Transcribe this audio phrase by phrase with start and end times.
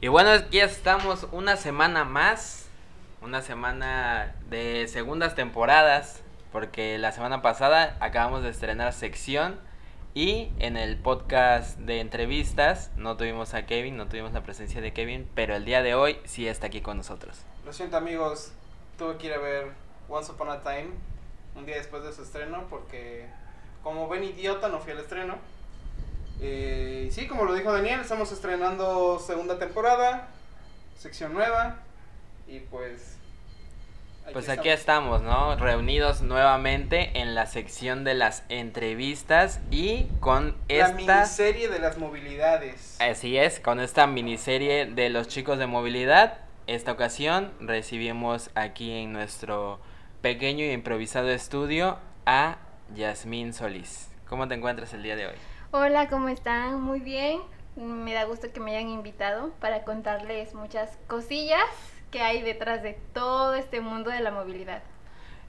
[0.00, 2.70] Y bueno, aquí estamos una semana más.
[3.20, 6.22] Una semana de segundas temporadas.
[6.52, 9.60] Porque la semana pasada acabamos de estrenar sección.
[10.14, 14.94] Y en el podcast de entrevistas no tuvimos a Kevin, no tuvimos la presencia de
[14.94, 15.30] Kevin.
[15.34, 17.44] Pero el día de hoy sí está aquí con nosotros.
[17.66, 18.52] Lo siento amigos,
[18.96, 19.72] tuve que ir a ver
[20.08, 20.88] Once Upon a Time
[21.54, 23.26] un día después de su estreno porque
[23.82, 25.36] como buen idiota no fui al estreno.
[26.40, 30.28] Eh, y sí, como lo dijo Daniel, estamos estrenando segunda temporada,
[30.96, 31.78] sección nueva
[32.46, 33.16] y pues...
[34.32, 35.56] Pues aquí estamos, ¿no?
[35.56, 40.92] Reunidos nuevamente en la sección de las entrevistas y con La esta...
[40.92, 43.00] miniserie de las movilidades.
[43.00, 46.40] Así es, con esta miniserie de los chicos de movilidad.
[46.66, 49.80] Esta ocasión recibimos aquí en nuestro
[50.20, 51.96] pequeño y improvisado estudio
[52.26, 52.58] a
[52.94, 54.10] Yasmín Solís.
[54.28, 55.36] ¿Cómo te encuentras el día de hoy?
[55.70, 56.80] Hola, ¿cómo están?
[56.80, 57.42] Muy bien.
[57.76, 61.60] Me da gusto que me hayan invitado para contarles muchas cosillas
[62.10, 64.82] que hay detrás de todo este mundo de la movilidad.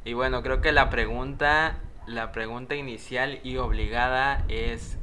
[0.04, 4.98] Y bueno, creo que la pregunta, la pregunta inicial y obligada es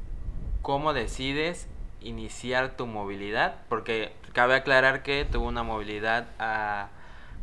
[0.60, 1.66] ¿cómo decides
[2.02, 3.54] iniciar tu movilidad?
[3.70, 6.88] Porque cabe aclarar que tuvo una movilidad a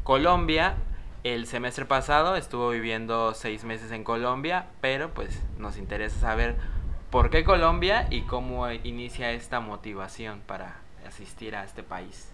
[0.03, 0.75] Colombia
[1.23, 6.55] el semestre pasado, estuvo viviendo seis meses en Colombia, pero pues nos interesa saber
[7.13, 12.31] por qué Colombia y cómo inicia esta motivación para asistir a este país.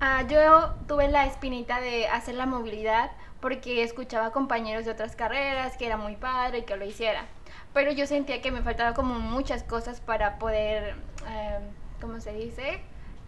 [0.00, 5.78] Ah, yo tuve la espinita de hacer la movilidad porque escuchaba compañeros de otras carreras
[5.78, 7.24] que era muy padre y que lo hiciera.
[7.72, 11.60] Pero yo sentía que me faltaba como muchas cosas para poder, eh,
[12.02, 12.82] ¿cómo se dice?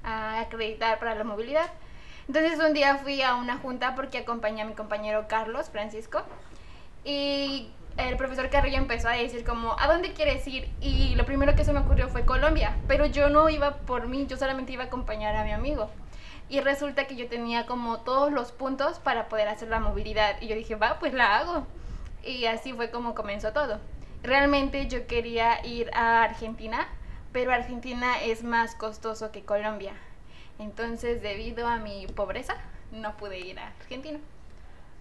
[0.04, 1.70] Ah, acreditar para la movilidad.
[2.28, 6.22] Entonces un día fui a una junta porque acompañé a mi compañero Carlos Francisco
[7.06, 10.68] y el profesor Carrillo empezó a decir como, ¿a dónde quieres ir?
[10.80, 14.26] Y lo primero que se me ocurrió fue Colombia, pero yo no iba por mí,
[14.26, 15.90] yo solamente iba a acompañar a mi amigo.
[16.48, 20.40] Y resulta que yo tenía como todos los puntos para poder hacer la movilidad.
[20.40, 21.66] Y yo dije, va, pues la hago.
[22.24, 23.80] Y así fue como comenzó todo.
[24.22, 26.88] Realmente yo quería ir a Argentina,
[27.32, 29.94] pero Argentina es más costoso que Colombia.
[30.58, 32.56] Entonces, debido a mi pobreza,
[32.90, 34.18] no pude ir a Argentina.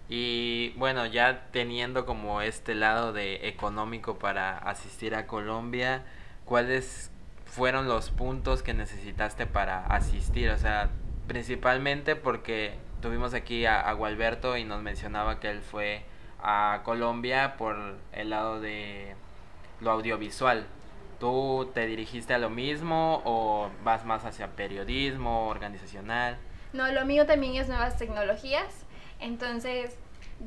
[0.10, 6.04] Y bueno, ya teniendo como este lado de económico para asistir a Colombia,
[6.46, 7.12] ¿cuáles
[7.46, 10.50] fueron los puntos que necesitaste para asistir?
[10.50, 10.90] O sea,
[11.28, 16.04] principalmente porque tuvimos aquí a, a Gualberto y nos mencionaba que él fue
[16.44, 17.78] a Colombia por
[18.14, 19.16] el lado de
[19.80, 20.66] lo audiovisual.
[21.20, 26.38] ¿Tú te dirigiste a lo mismo o vas más hacia periodismo, organizacional?
[26.74, 28.81] No, lo mío también es nuevas tecnologías.
[29.22, 29.96] Entonces,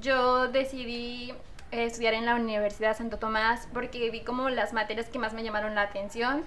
[0.01, 1.33] yo decidí
[1.71, 5.75] estudiar en la Universidad Santo Tomás porque vi como las materias que más me llamaron
[5.75, 6.43] la atención.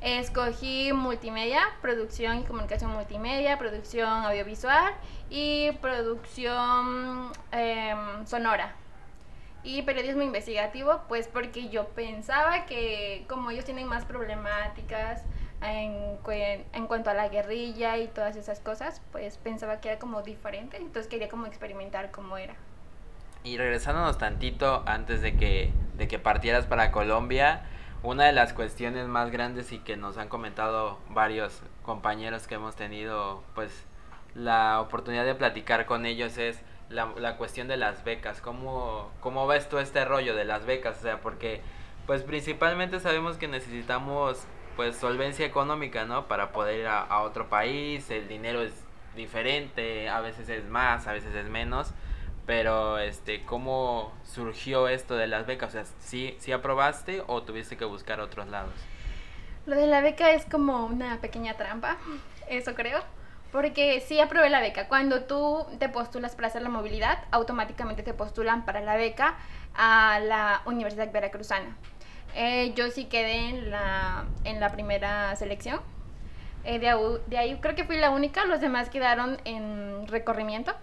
[0.00, 4.94] Escogí multimedia, producción y comunicación multimedia, producción audiovisual
[5.28, 8.74] y producción em, sonora.
[9.64, 15.22] Y periodismo investigativo, pues porque yo pensaba que como ellos tienen más problemáticas
[15.62, 16.18] en,
[16.72, 20.76] en cuanto a la guerrilla y todas esas cosas, pues pensaba que era como diferente,
[20.76, 22.54] entonces quería como experimentar cómo era.
[23.44, 27.62] Y regresándonos tantito antes de que, de que partieras para Colombia,
[28.02, 32.76] una de las cuestiones más grandes y que nos han comentado varios compañeros que hemos
[32.76, 33.84] tenido pues
[34.34, 36.60] la oportunidad de platicar con ellos es
[36.90, 38.40] la, la cuestión de las becas.
[38.40, 40.98] ¿Cómo, ¿Cómo ves tú este rollo de las becas?
[40.98, 41.60] O sea, porque
[42.06, 44.46] pues principalmente sabemos que necesitamos
[44.78, 46.28] pues solvencia económica, ¿no?
[46.28, 48.72] Para poder ir a, otro país, el dinero es
[49.16, 51.90] diferente, a veces es más, a veces es menos.
[52.46, 55.70] Pero, este, ¿cómo surgió esto de las becas?
[55.70, 58.72] O sea, ¿sí, sí aprobaste o tuviste que buscar otros lados?
[59.66, 61.96] Lo de la beca es como una pequeña trampa,
[62.48, 63.00] eso creo.
[63.50, 64.86] Porque sí aprobé la beca.
[64.86, 69.38] Cuando tú te postulas para hacer la movilidad, automáticamente te postulan para la beca
[69.74, 71.76] a la Universidad Veracruzana.
[72.34, 75.80] Eh, yo sí quedé en la, en la primera selección.
[76.64, 76.94] Eh, de,
[77.26, 80.74] de ahí creo que fui la única, los demás quedaron en recorrimiento.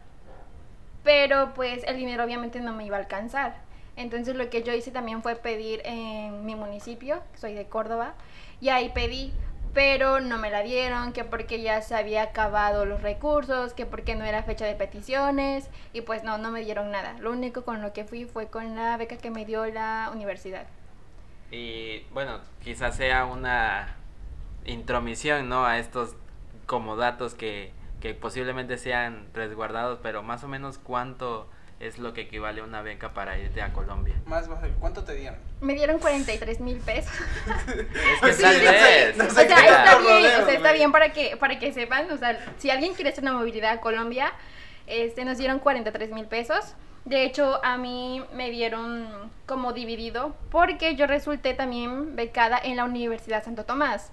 [1.04, 3.56] Pero pues el dinero obviamente no me iba a alcanzar.
[3.96, 8.14] Entonces lo que yo hice también fue pedir en mi municipio, soy de Córdoba,
[8.60, 9.32] y ahí pedí,
[9.74, 14.16] pero no me la dieron, que porque ya se había acabado los recursos, que porque
[14.16, 17.16] no era fecha de peticiones, y pues no, no me dieron nada.
[17.20, 20.66] Lo único con lo que fui fue con la beca que me dio la universidad.
[21.56, 23.96] Y bueno, quizás sea una
[24.66, 25.66] intromisión, ¿no?
[25.66, 26.16] A estos
[26.66, 27.72] como datos que,
[28.02, 31.48] que posiblemente sean resguardados, pero más o menos cuánto
[31.80, 34.16] es lo que equivale a una beca para irte a Colombia.
[34.26, 35.40] Más bajo, ¿cuánto te dieron?
[35.62, 37.14] Me dieron 43 mil pesos.
[37.48, 39.18] Es que Sí, tal no sé, vez.
[39.18, 40.74] no está güey.
[40.74, 43.80] bien para que, para que sepan, o sea, si alguien quiere hacer una movilidad a
[43.82, 44.34] Colombia,
[44.88, 46.76] este, nos dieron 43 mil pesos.
[47.06, 49.08] De hecho, a mí me dieron
[49.46, 54.12] como dividido porque yo resulté también becada en la Universidad Santo Tomás.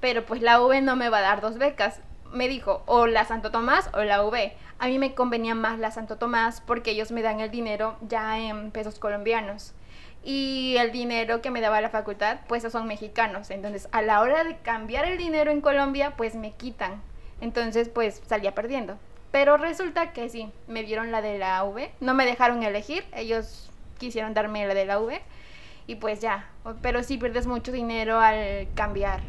[0.00, 2.00] Pero pues la V no me va a dar dos becas.
[2.34, 4.54] Me dijo, o la Santo Tomás o la V.
[4.78, 8.38] A mí me convenía más la Santo Tomás porque ellos me dan el dinero ya
[8.38, 9.72] en pesos colombianos.
[10.22, 13.50] Y el dinero que me daba la facultad, pues esos son mexicanos.
[13.50, 17.00] Entonces, a la hora de cambiar el dinero en Colombia, pues me quitan.
[17.40, 18.98] Entonces, pues salía perdiendo.
[19.34, 21.90] Pero resulta que sí, me dieron la de la V.
[21.98, 25.20] No me dejaron elegir, ellos quisieron darme la de la V.
[25.88, 26.48] Y pues ya,
[26.82, 29.22] pero sí pierdes mucho dinero al cambiar.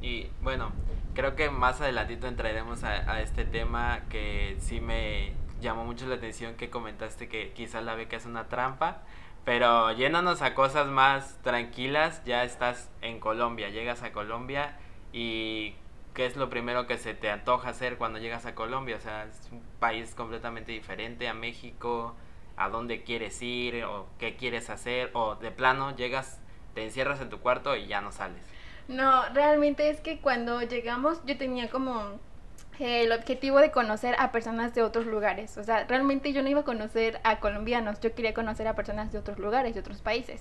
[0.00, 0.72] Y bueno,
[1.12, 6.54] creo que más adelantito entraremos a, este tema que sí me llamó mucho la atención
[6.54, 9.02] que comentaste que quizás la beca es una trampa.
[9.44, 14.74] Pero yéndonos a cosas más tranquilas, ya estás en Colombia, llegas a Colombia
[15.12, 15.74] y
[16.16, 18.96] ¿qué es lo primero que se te antoja hacer cuando llegas a Colombia?
[18.96, 22.16] O sea, es un país completamente diferente a México,
[22.56, 26.40] a dónde quieres ir o qué quieres hacer o de plano llegas,
[26.74, 28.42] te encierras en tu cuarto y ya no sales.
[28.88, 32.18] No, realmente es que cuando llegamos yo tenía como
[32.78, 35.58] eh, el objetivo de conocer a personas de otros lugares.
[35.58, 39.12] O sea, realmente yo no iba a conocer a colombianos, yo quería conocer a personas
[39.12, 40.40] de otros lugares, de otros países.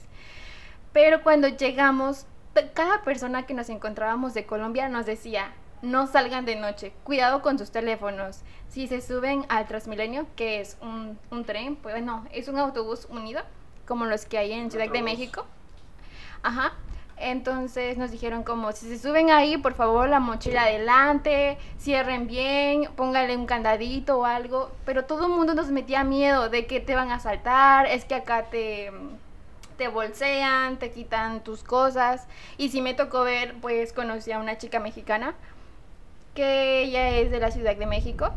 [0.93, 2.27] Pero cuando llegamos,
[2.73, 5.51] cada persona que nos encontrábamos de Colombia nos decía,
[5.85, 8.41] no salgan de noche, cuidado con sus teléfonos.
[8.67, 13.07] Si se suben al Transmilenio, que es un, un tren, pues no, es un autobús
[13.09, 13.41] unido,
[13.87, 15.01] como los que hay en Ciudad de.
[15.01, 15.45] México.
[16.43, 16.73] Ajá.
[17.17, 22.89] Entonces nos dijeron como si se suben ahí, por favor, la mochila adelante, cierren bien,
[22.97, 24.71] póngale un candadito o algo.
[24.85, 28.15] Pero todo el mundo nos metía miedo de que te van a asaltar, es que
[28.15, 28.91] acá te,
[29.77, 32.27] te bolsean, te quitan tus cosas.
[32.57, 35.35] Y si me tocó ver, pues conocí a una chica mexicana
[36.35, 38.29] que ella es de la Ciudad de México.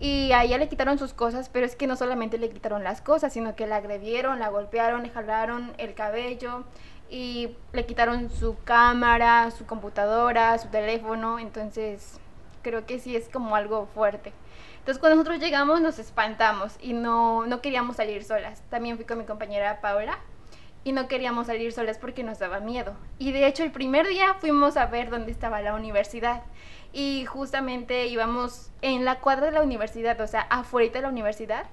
[0.00, 3.00] Y a ella le quitaron sus cosas, pero es que no solamente le quitaron las
[3.00, 6.64] cosas, sino que la agredieron, la golpearon, le jalaron el cabello
[7.08, 11.38] y le quitaron su cámara, su computadora, su teléfono.
[11.38, 12.18] Entonces,
[12.62, 14.32] creo que sí es como algo fuerte.
[14.78, 18.60] Entonces, cuando nosotros llegamos, nos espantamos y no, no queríamos salir solas.
[18.70, 20.18] También fui con mi compañera Paola
[20.82, 22.94] y no queríamos salir solas porque nos daba miedo.
[23.18, 26.42] Y de hecho, el primer día fuimos a ver dónde estaba la universidad.
[26.92, 31.64] Y justamente íbamos en la cuadra de la universidad, o sea, afuera de la universidad,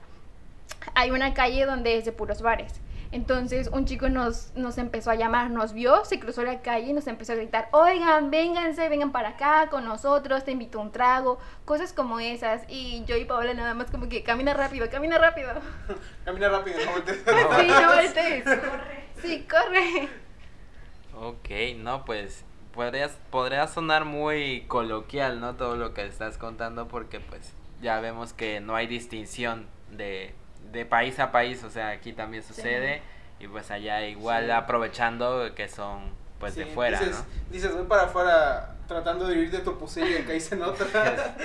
[0.96, 2.80] hay una calle donde es de puros bares.
[3.12, 6.94] Entonces un chico nos, nos empezó a llamar, nos vio, se cruzó la calle y
[6.94, 10.92] nos empezó a gritar, oigan, vénganse, vengan para acá con nosotros, te invito a un
[10.92, 12.64] trago, cosas como esas.
[12.68, 15.50] Y yo y Paola nada más como que camina rápido, camina rápido.
[16.26, 17.24] Camina rápido, no voltees.
[17.26, 18.46] Sí, no voltees.
[19.22, 20.10] Sí, corre.
[21.16, 25.56] Ok, no, pues podrías, podría sonar muy coloquial, ¿no?
[25.56, 30.34] Todo lo que estás contando porque pues ya vemos que no hay distinción de,
[30.72, 33.02] de país a país, o sea, aquí también sucede
[33.40, 34.52] y pues allá igual Sí.
[34.52, 37.26] aprovechando que son pues de fuera, dices, ¿no?
[37.52, 41.36] Dices, voy para afuera tratando de huir de tu pusilla y caíste en otra.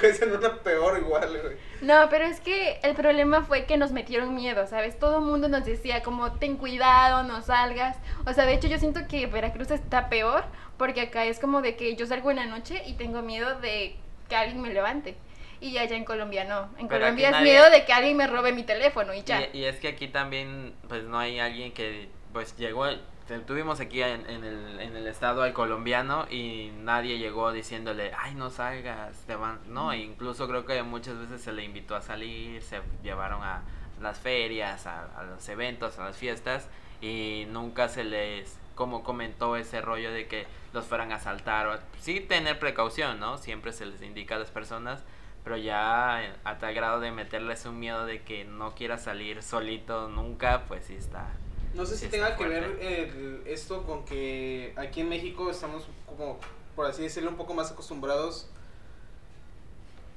[0.00, 1.56] caíste en otra peor igual, güey.
[1.82, 4.96] No, pero es que el problema fue que nos metieron miedo, ¿sabes?
[4.98, 7.96] Todo el mundo nos decía como, ten cuidado, no salgas.
[8.26, 10.44] O sea, de hecho yo siento que Veracruz está peor
[10.78, 13.96] porque acá es como de que yo salgo en la noche y tengo miedo de
[14.28, 15.16] que alguien me levante.
[15.60, 16.68] Y allá en Colombia no.
[16.78, 19.48] En Pero Colombia es nadie- miedo de que alguien me robe mi teléfono y ya.
[19.52, 22.86] Y, y es que aquí también, pues no hay alguien que, pues llegó,
[23.46, 28.34] tuvimos aquí en, en el, en el estado al colombiano y nadie llegó diciéndole, ay,
[28.34, 32.02] no salgas, te van, no, e incluso creo que muchas veces se le invitó a
[32.02, 33.62] salir, se llevaron a
[34.02, 36.68] las ferias, a, a los eventos, a las fiestas
[37.00, 41.78] y nunca se les, como comentó ese rollo de que los fueran a asaltar, o,
[42.00, 43.38] sí tener precaución, ¿no?
[43.38, 45.02] Siempre se les indica a las personas,
[45.44, 50.08] pero ya a tal grado de meterles un miedo de que no quiera salir solito
[50.08, 51.28] nunca, pues sí está.
[51.74, 56.38] No sé si tenga que ver el- esto con que aquí en México estamos como,
[56.76, 58.48] por así decirlo, un poco más acostumbrados.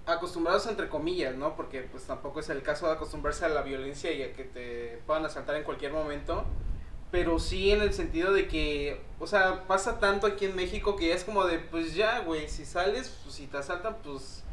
[0.06, 1.56] Acostumbrados entre comillas, ¿no?
[1.56, 5.02] Porque pues tampoco es el caso de acostumbrarse a la violencia y a que te
[5.06, 6.46] puedan asaltar en cualquier momento.
[7.12, 11.14] Pero sí en el sentido de que, o sea, pasa tanto aquí en México que
[11.14, 14.44] es como de, pues ya, güey, si sales, pues si te asaltan, pues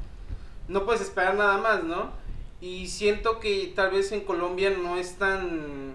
[0.68, 2.12] no puedes esperar nada más, ¿no?
[2.60, 5.94] Y siento que tal vez en Colombia no es tan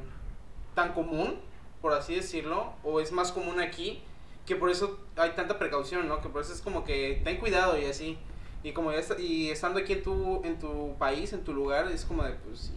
[0.76, 1.36] tan común,
[1.82, 4.02] por así decirlo, o es más común aquí,
[4.46, 6.22] que por eso hay tanta precaución, ¿no?
[6.22, 8.18] Que por eso es como que ten cuidado y así.
[8.64, 11.88] Y como ya está- y estando aquí en tu en tu país, en tu lugar,
[11.92, 12.72] es como de pues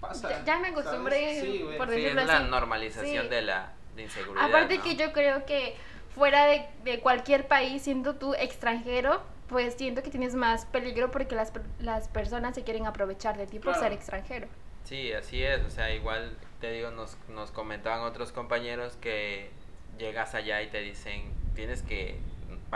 [0.00, 0.28] pasa.
[0.30, 2.50] Ya- ya me acostumbré, Sí, por Sí, es decirlo la así.
[2.50, 3.28] normalización Sí.
[3.30, 4.44] de la de inseguridad.
[4.46, 4.84] Aparte ¿no?
[4.84, 5.74] que yo creo que
[6.14, 11.34] fuera de, de cualquier país, siendo tú extranjero, pues siento que tienes más peligro porque
[11.34, 13.80] las, las personas se quieren aprovechar de ti por Claro.
[13.80, 14.48] ser extranjero.
[14.84, 19.50] Sí, así es, o sea, igual te digo, nos, nos comentaban otros compañeros que
[19.98, 22.18] llegas allá y te dicen, tienes que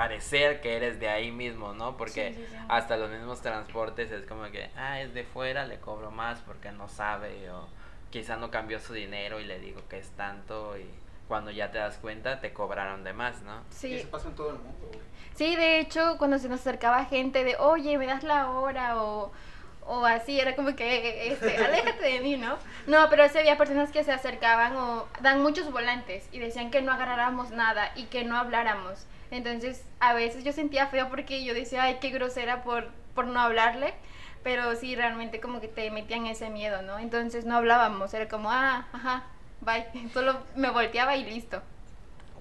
[0.01, 1.97] parecer que eres de ahí mismo, ¿no?
[1.99, 2.57] Porque Sí, sí, sí.
[2.69, 6.73] hasta los mismos transportes es como que, ah, es de fuera, le cobro más porque
[6.73, 7.69] no sabe o
[8.11, 10.89] quizá no cambió su dinero y le digo que es tanto y
[11.29, 13.57] cuando ya te das cuenta te cobraron de más, ¿no?
[13.71, 15.01] Y Sí, eso pasa en todo el mundo, güey.
[15.35, 19.31] sí, de hecho, cuando se nos acercaba gente de, oye, me das la hora o,
[19.87, 22.57] o así, era como que, este, aléjate de mí, ¿no?
[22.87, 26.81] No, pero sí había personas que se acercaban o dan muchos volantes y decían que
[26.81, 29.07] no agarráramos nada y que no habláramos.
[29.31, 33.41] Entonces, a veces yo sentía feo porque yo decía, ay, qué grosera por, por no
[33.41, 33.95] hablarle.
[34.43, 36.99] Pero sí, realmente como que te metían ese miedo, ¿no?
[36.99, 39.25] Entonces no hablábamos, era como, ah, ajá,
[39.61, 39.87] bye.
[40.15, 41.63] Solo me volteaba y listo.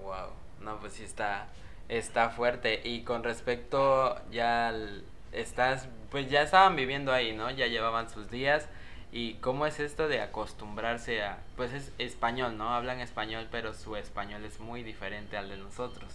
[0.02, 0.30] Wow,
[0.60, 1.46] no, pues sí está,
[1.88, 2.80] está fuerte.
[2.84, 7.50] Y con respecto ya al- estás, pues ya estaban viviendo ahí, ¿no?
[7.50, 8.68] Ya llevaban sus días.
[9.12, 12.72] ¿Y cómo es esto de acostumbrarse a, pues es español, ¿no?
[12.72, 16.14] Hablan español, pero su español es muy diferente al de nosotros.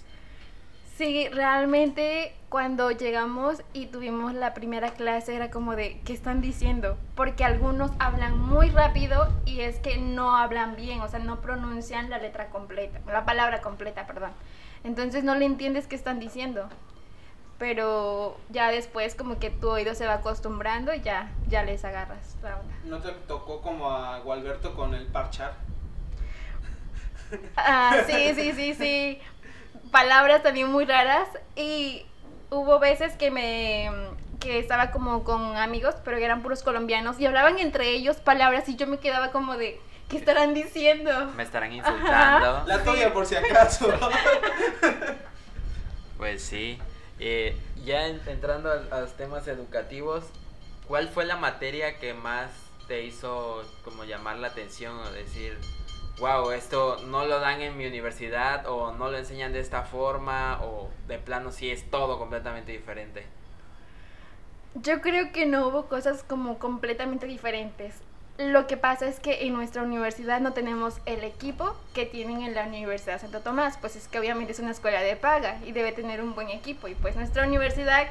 [0.98, 6.98] Sí, realmente cuando llegamos y tuvimos la primera clase era como de, ¿qué están diciendo?
[7.16, 12.10] Porque algunos hablan muy rápido y es que no hablan bien, o sea, no pronuncian
[12.10, 14.32] la letra completa, la palabra completa, perdón.
[14.86, 16.70] Entonces no le entiendes qué están diciendo.
[17.58, 22.38] Pero ya después como que tu oído se va acostumbrando y ya, ya les agarras
[22.42, 22.74] la onda.
[22.86, 25.56] ¿No te tocó como a Gualberto con el parchar?
[27.58, 29.22] Ah, sí, sí, sí, sí.
[29.96, 31.26] Palabras también muy raras.
[31.56, 32.06] Y
[32.50, 33.90] hubo veces que me
[34.42, 38.68] que estaba como con amigos, pero que eran puros colombianos, y hablaban entre ellos palabras
[38.68, 41.32] y yo me quedaba como de, ¿qué estarán diciendo?
[41.38, 42.64] Me estarán insultando.
[42.68, 43.88] La tuya por si acaso.
[46.18, 46.78] Pues sí.
[47.20, 50.26] Eh, ya en- entrando a, a los temas educativos,
[50.88, 52.50] ¿cuál fue la materia que más
[52.88, 55.58] te hizo como llamar la atención o decir,
[56.20, 60.60] wow, esto no lo dan en mi universidad o no lo enseñan de esta forma
[60.64, 63.26] o de plano sí es todo completamente diferente?
[64.76, 67.96] Yo creo que no hubo cosas como completamente diferentes.
[68.38, 72.54] Lo que pasa es que en nuestra universidad no tenemos el equipo que tienen en
[72.54, 75.94] la Universidad Santo Tomás, pues es que obviamente es una escuela de paga y debe
[75.94, 78.08] tener un buen equipo y pues nuestra universidad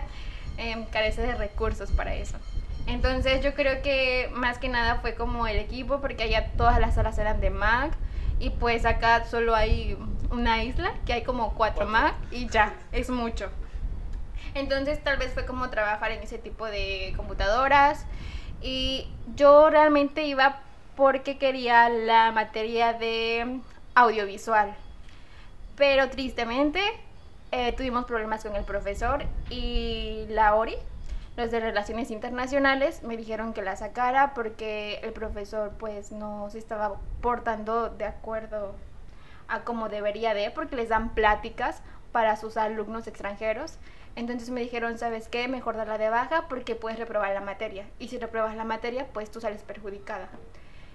[0.57, 2.39] em, carece de recursos para eso.
[2.87, 6.95] Entonces yo creo que más que nada fue como el equipo porque allá todas las
[6.97, 7.93] salas eran de Mac
[8.39, 9.97] y pues acá solo hay
[10.31, 11.87] una isla que hay como cuatro.
[11.87, 13.51] Mac y ya, es mucho.
[14.55, 18.07] Entonces tal vez fue como trabajar en ese tipo de computadoras
[18.61, 20.61] y yo realmente iba
[20.97, 23.61] porque quería la materia de
[23.95, 24.75] audiovisual.
[25.77, 26.81] Pero tristemente
[27.51, 30.77] eh, tuvimos problemas con el profesor y la ORI,
[31.37, 36.59] los de Relaciones Internacionales, me dijeron que la sacara porque el profesor pues no se
[36.59, 38.75] estaba portando de acuerdo
[39.49, 43.79] a como debería de, porque les dan pláticas para sus alumnos extranjeros.
[44.17, 45.49] Entonces me dijeron, ¿sabes qué?
[45.49, 47.85] Mejor darla de baja porque puedes reprobar la materia.
[47.99, 50.29] Y si repruebas la materia, pues tú sales perjudicada.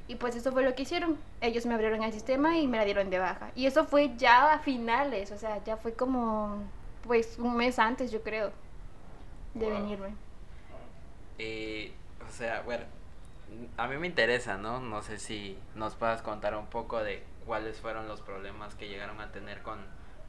[0.07, 1.17] Y pues eso fue lo que hicieron.
[1.41, 3.51] Ellos me abrieron el sistema y me la dieron de baja.
[3.55, 6.63] Y eso fue ya a finales, o sea, ya fue como,
[7.05, 8.51] pues un mes antes, yo creo,
[9.53, 9.73] de Wow.
[9.73, 10.28] venirme.
[11.39, 11.91] Y,
[12.27, 12.85] o sea, bueno,
[13.77, 14.79] a mí me interesa, ¿no?
[14.79, 19.19] No sé si nos puedas contar un poco de cuáles fueron los problemas que llegaron
[19.21, 19.79] a tener con,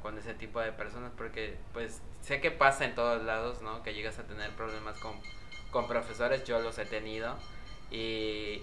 [0.02, 3.82] con ese tipo de personas, porque pues sé que pasa en todos lados, ¿no?
[3.82, 5.12] Que llegas a tener problemas con,
[5.70, 7.36] con profesores, yo los he tenido,
[7.90, 8.62] y,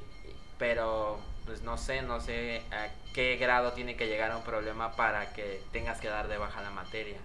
[0.58, 5.34] pero pues no sé, no sé a qué grado tiene que llegar un problema para
[5.34, 7.18] que tengas que dar de baja la materia.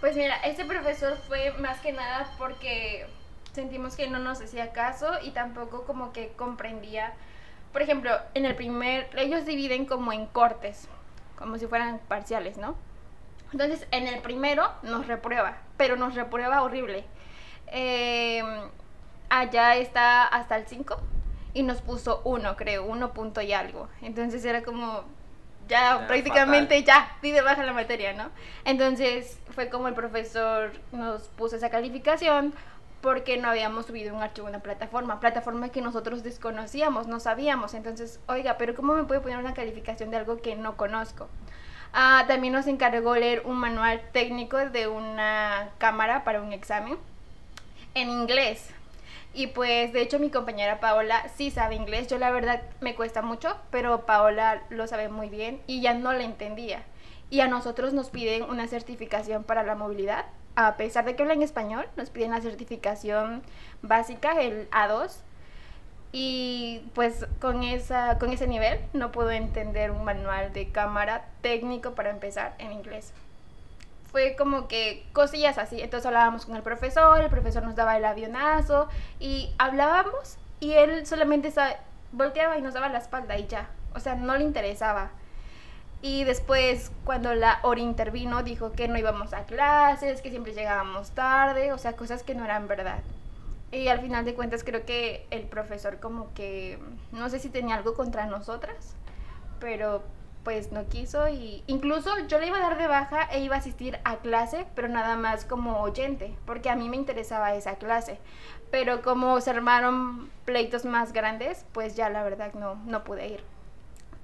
[0.00, 3.06] Pues mira, ese profesor fue más que nada porque
[3.52, 7.14] sentimos que no nos hacía caso y tampoco como que comprendía.
[7.72, 10.88] Por ejemplo, en el primer, ellos dividen como en cortes,
[11.36, 12.76] como si fueran parciales, ¿no?
[13.52, 17.04] Entonces, en el primero nos reprueba, pero nos reprueba horrible.
[17.68, 18.42] Eh,
[19.28, 21.00] allá está hasta el 5
[21.54, 23.88] y nos puso 1, creo, 1 punto y algo.
[24.02, 25.04] Entonces era como,
[25.68, 28.30] ya, Ya, prácticamente ya, pide baja la materia, ¿no?
[28.64, 32.54] Entonces fue como el profesor nos puso esa calificación
[33.00, 37.74] porque no habíamos subido un archivo a una plataforma, plataforma que nosotros desconocíamos, no sabíamos.
[37.74, 41.28] Entonces, oiga, pero ¿cómo me puede poner una calificación de algo que no conozco?
[41.92, 46.98] Ah, también nos encargó leer un manual técnico de una cámara para un examen
[47.94, 48.70] en inglés.
[49.32, 53.22] Y pues de hecho mi compañera Paola sí sabe inglés, yo la verdad me cuesta
[53.22, 56.84] mucho, pero Paola lo sabe muy bien y ya no le entendía.
[57.30, 60.26] y a nosotros nos piden una certificación para la movilidad.
[60.56, 63.42] A pesar de que hablan español, nos piden la certificación
[63.82, 65.20] básica, el A2.
[66.12, 71.94] Y pues con, esa, con ese nivel no puedo entender un manual de cámara técnico
[71.94, 73.12] para empezar en inglés.
[74.10, 75.80] Fue como que cosillas así.
[75.80, 78.88] Entonces hablábamos con el profesor, el profesor nos daba el avionazo
[79.20, 81.52] y hablábamos y él solamente
[82.10, 83.68] volteaba y nos daba la espalda y ya.
[83.94, 85.10] O sea, no le interesaba.
[86.02, 91.10] Y después, cuando la Ori intervino, dijo que no íbamos a clases, que siempre llegábamos
[91.10, 93.02] tarde, o sea, cosas que no eran verdad.
[93.70, 96.78] Y al final de cuentas creo que el profesor como que,
[97.12, 98.96] no sé si tenía algo contra nosotras,
[99.60, 100.02] pero
[100.42, 103.58] pues no quiso y incluso yo le iba a dar de baja e iba a
[103.58, 108.18] asistir a clase, pero nada más como oyente, porque a mí me interesaba esa clase.
[108.70, 113.49] Pero como se armaron pleitos más grandes, pues ya la verdad no, no pude ir.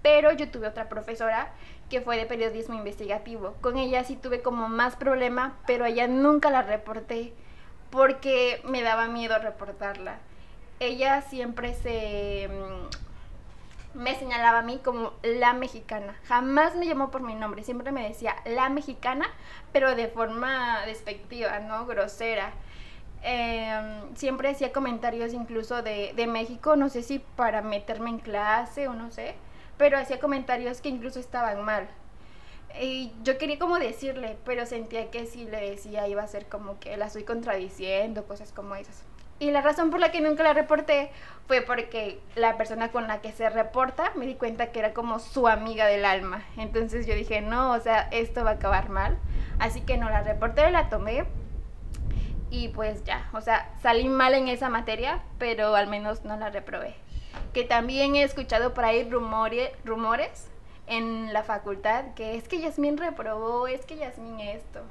[0.07, 1.49] Pero yo tuve otra profesora
[1.91, 3.55] que fue de periodismo investigativo.
[3.61, 7.33] Con ella sí tuve como más problema, pero a ella nunca la reporté
[7.91, 10.19] porque me daba miedo reportarla.
[10.79, 16.15] Ella siempre se mm, me señalaba a mí como la mexicana.
[16.29, 19.27] Jamás me llamó por mi nombre, siempre me decía la mexicana,
[19.73, 21.85] pero de forma despectiva, ¿no?
[21.85, 22.53] Grosera.
[23.23, 28.87] Em, siempre hacía comentarios incluso de, de México, no sé si para meterme en clase
[28.87, 29.35] o no sé
[29.79, 31.89] pero hacía comentarios que incluso estaban mal.
[32.81, 36.79] Y yo quería como decirle, pero sentía que si le decía iba a ser como
[36.79, 39.05] que la estoy contradiciendo, cosas como esas.
[39.39, 41.11] Y la razón por la que nunca la reporté
[41.47, 45.19] fue porque la persona con la que se reporta me di cuenta que era como
[45.19, 46.43] su amiga del alma.
[46.57, 49.19] Entonces yo dije, no, o sea, esto va a acabar mal.
[49.59, 51.27] Así que no la reporté, la tomé.
[52.51, 56.49] Y pues ya, o sea, salí mal en esa materia, pero al menos no la
[56.49, 56.95] reprobé
[57.53, 60.49] que también he escuchado por ahí rumores, rumores
[60.87, 64.83] en la facultad que es que Yasmín reprobó, es que Yasmín esto.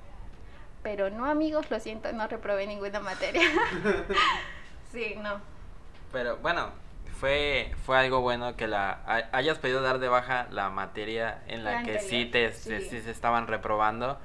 [0.83, 3.41] Pero no, amigos, lo siento, no reprobé ninguna materia.
[4.91, 5.41] sí, no.
[6.11, 6.69] Pero bueno,
[7.19, 11.83] fue, fue algo bueno que la hayas podido dar de baja la materia en la,
[11.83, 12.79] que sí te sí.
[12.81, 14.19] se estaban reprobando.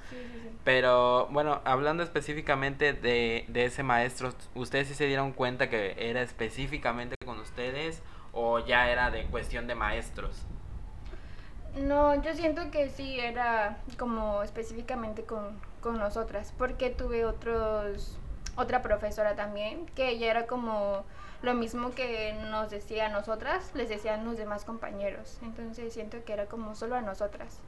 [0.65, 6.21] Pero bueno, hablando específicamente de, de ese maestro, ¿ustedes sí se dieron cuenta que era
[6.21, 10.45] específicamente con ustedes o ya era de cuestión de maestros?
[11.77, 18.19] No, yo siento que sí era como específicamente con, con nosotras, porque tuve otros,
[18.57, 21.05] otra profesora también, que ella era como
[21.43, 25.39] lo mismo que nos decía a nosotras, les decían los demás compañeros.
[25.43, 27.61] Entonces siento que era como solo a nosotras.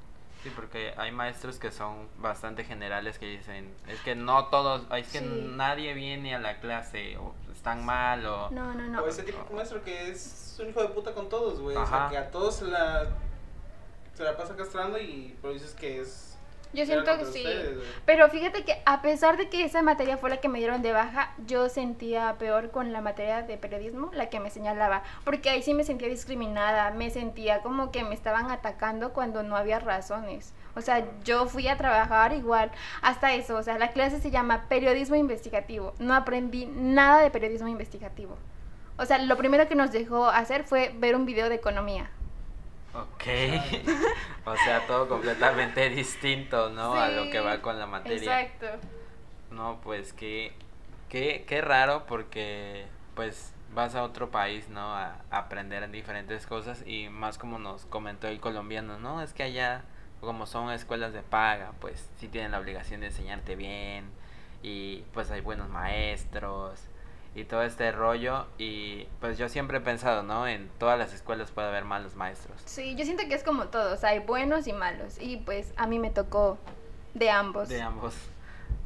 [0.43, 5.09] Sí, porque hay maestros que son bastante generales que dicen, es que no todos, es
[5.13, 8.51] que nadie viene a la clase o están mal o...
[8.51, 9.03] No, no, no.
[9.03, 11.77] O ese típico maestro que es un hijo de puta con todos, güey.
[11.77, 13.07] O sea, que a todos se la,
[14.15, 16.32] se la pasa castrando y pero dices que es
[16.73, 17.45] yo siento que sí.
[18.07, 20.93] Pero fíjate que a pesar de que esa materia fue la que me dieron de
[20.93, 25.03] baja, yo sentía peor con la materia de periodismo, la que me señalaba.
[25.25, 29.57] Porque ahí sí me sentía discriminada, me sentía como que me estaban atacando cuando no
[29.57, 30.55] había razones.
[30.75, 32.71] O sea, yo fui a trabajar igual,
[33.03, 33.57] hasta eso.
[33.57, 35.95] O sea, la clase se llama periodismo investigativo.
[35.99, 38.37] No aprendí nada de periodismo investigativo.
[38.97, 42.11] O sea, lo primero que nos dejó hacer fue ver un video de economía.
[42.95, 43.25] Ok.
[44.45, 46.95] o sea, todo completamente distinto, ¿no?
[46.95, 48.41] a lo que va con la materia.
[48.43, 48.87] Exacto.
[49.51, 50.53] No, pues qué,
[51.09, 54.95] qué, qué raro porque pues vas a otro país, ¿no?
[54.95, 59.23] A, aprender en diferentes cosas y más como nos comentó el colombiano, ¿no?
[59.23, 59.83] Es que allá,
[60.21, 64.11] como son escuelas de paga, pues sí tienen la obligación de enseñarte bien
[64.63, 66.81] y pues hay buenos maestros
[67.35, 70.47] y todo este rollo y pues yo siempre he pensado, ¿no?
[70.47, 72.61] En todas las escuelas puede haber malos maestros.
[72.67, 75.99] Sí, yo siento que es como todos, hay buenos y malos y pues a mí
[75.99, 76.59] me tocó
[77.15, 77.69] de ambos.
[77.69, 78.15] De ambos.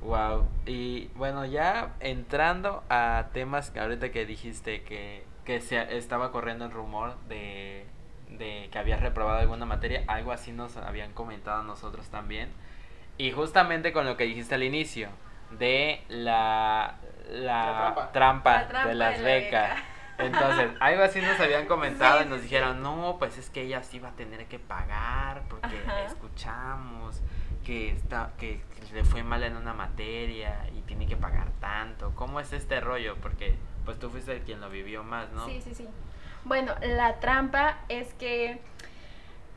[0.03, 0.47] Wow.
[0.67, 6.67] Y bueno, ya entrando a temas que ahorita que dijiste que, que se estaba corriendo
[6.67, 7.87] el rumor de,
[8.31, 12.51] de que habías reprobado alguna materia, algo así nos habían comentado nosotros también.
[13.19, 15.09] Y justamente con lo que dijiste al inicio,
[15.59, 16.97] de la,
[17.31, 18.65] la, trampa.
[18.87, 19.79] de las becas.
[20.19, 23.99] Entonces, algo así nos habían comentado y nos dijeron, no, pues es que ella sí
[23.99, 27.21] va a tener que pagar porque escuchamos
[27.65, 28.63] que, está, que
[28.93, 32.13] le fue mal en una materia y tiene que pagar tanto.
[32.15, 33.17] ¿Cómo es este rollo?
[33.17, 35.47] Porque pues tú fuiste quien lo vivió más, ¿no?
[35.47, 35.89] Sí, sí, sí.
[36.45, 38.61] Bueno, la trampa es que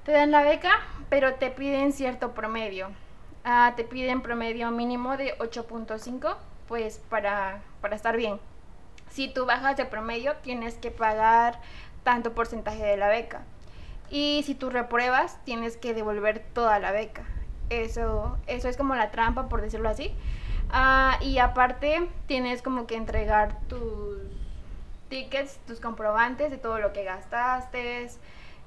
[0.04, 0.72] te dan la beca,
[1.10, 2.90] pero te piden cierto promedio.
[3.44, 6.36] Ah, te piden promedio mínimo de 8.5,
[6.70, 8.40] pues para, para estar bien.
[9.10, 11.60] Si tú bajas de promedio, tienes que pagar
[12.04, 13.42] tanto porcentaje de la beca.
[14.12, 17.24] Y si tú repruebas, tienes que devolver toda la beca.
[17.70, 20.14] Eso, eso es como la trampa, por decirlo así.
[20.70, 24.20] Ah, y aparte tienes como que entregar tus
[25.10, 28.10] tickets, tus comprobantes de todo lo que gastaste.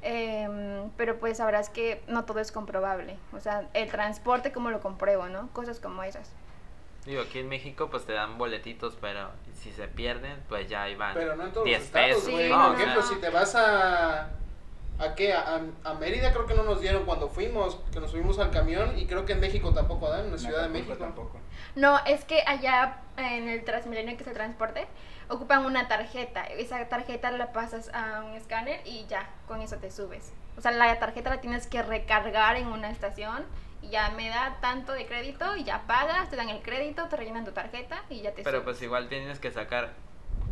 [0.03, 3.17] em, pero pues sabrás que no todo es comprobable.
[3.33, 5.49] O sea, el transporte como lo compruebo, ¿no?
[5.53, 6.33] Cosas como esas.
[7.07, 10.95] Digo, aquí en México pues te dan boletitos, pero si se pierden, pues ya ahí
[10.95, 12.31] van Pero no en todos 10 los estados, pesos.
[12.31, 12.49] Güey.
[12.49, 12.57] ¿no?
[12.59, 14.31] no, Por O sea, ejemplo, si te vas a...
[14.99, 15.33] ¿A qué?
[15.33, 18.97] A, a Mérida creo que no nos dieron cuando fuimos, que nos subimos al camión
[18.97, 20.95] y creo que en México tampoco dan, en la Ciudad de México.
[20.97, 21.41] tampoco.
[21.75, 24.87] No, es que allá en el Transmilenio que es el transporte,
[25.29, 26.45] ocupan una tarjeta.
[26.45, 30.33] Esa tarjeta la pasas a un escáner y ya, con eso te subes.
[30.57, 33.45] O sea, la tarjeta la tienes que recargar en una estación
[33.93, 37.45] ya me da tanto de crédito y ya pagas, te dan el crédito, te rellenan
[37.45, 38.65] tu tarjeta y ya te Pero subes.
[38.65, 39.91] pues igual tienes que sacar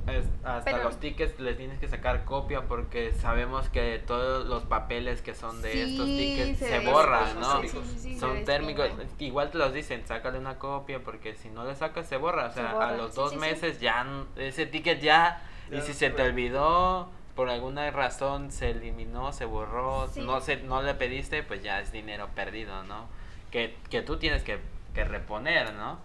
[0.07, 4.65] es- hasta Pero- los tickets les tienes que sacar copia porque sabemos que todos los
[4.65, 7.53] papeles que son de estos tickets se, des- borran, ¿no?
[7.61, 7.87] térmicos.
[7.87, 11.49] Sí, sí, sí, se son térmicos, igual te los dicen, sácale una copia porque si
[11.51, 13.41] no le sacas se borra, o Se sea, a los dos sí, sí.
[13.41, 18.51] meses ya ese ticket ya, Ya y si no se te olvidó por alguna razón
[18.51, 20.21] se eliminó, se borró, Sí.
[20.23, 23.07] no se no le pediste, pues ya es dinero perdido, ¿no?
[23.51, 24.61] Que, que tú tienes que,
[24.95, 25.99] que reponer, ¿no?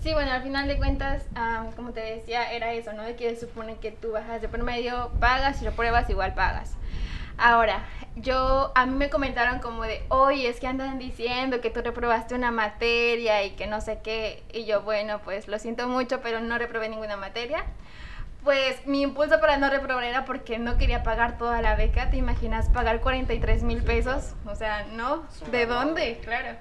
[0.00, 3.02] Sí, bueno, al final de cuentas, am, como te decía, era eso, ¿no?
[3.02, 6.76] De que se supone que tú bajas de promedio, pagas y lo pruebas, igual pagas.
[7.38, 7.84] Ahora,
[8.16, 12.34] yo, a mí me comentaron como de, oye, es que andan diciendo que tú reprobaste
[12.34, 14.42] una materia y que no sé qué.
[14.52, 17.64] Y yo, bueno, pues lo siento mucho, pero no reprobé ninguna materia.
[18.44, 22.10] Pues mi impulso para no reprobar era porque no quería pagar toda la beca.
[22.10, 24.34] ¿Te imaginas pagar 43 mil pesos?
[24.44, 26.20] O sea, no, ¿de dónde?
[26.22, 26.56] Claro.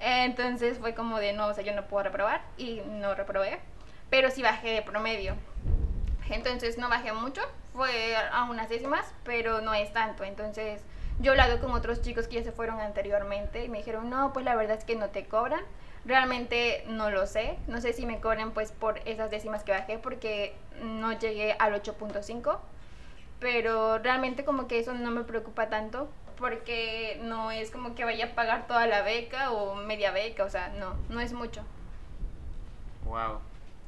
[0.00, 3.58] Entonces fue como de, no, o sea, yo no puedo reprobar y no reprobé,
[4.10, 5.36] pero sí bajé de promedio.
[6.30, 10.24] Entonces no bajé mucho, fue a unas décimas, pero no es tanto.
[10.24, 10.82] Entonces
[11.20, 14.32] yo he hablado con otros chicos que ya se fueron anteriormente y me dijeron, no,
[14.32, 15.62] pues la verdad es que no te cobran.
[16.04, 19.98] Realmente no lo sé, no sé si me cobran pues por esas décimas que bajé
[19.98, 22.58] porque no llegué al 8.5,
[23.40, 28.26] pero realmente como que eso no me preocupa tanto porque no es como que vaya
[28.26, 31.62] a pagar toda la beca o media beca, o sea, no, no es mucho.
[33.04, 33.40] Wow.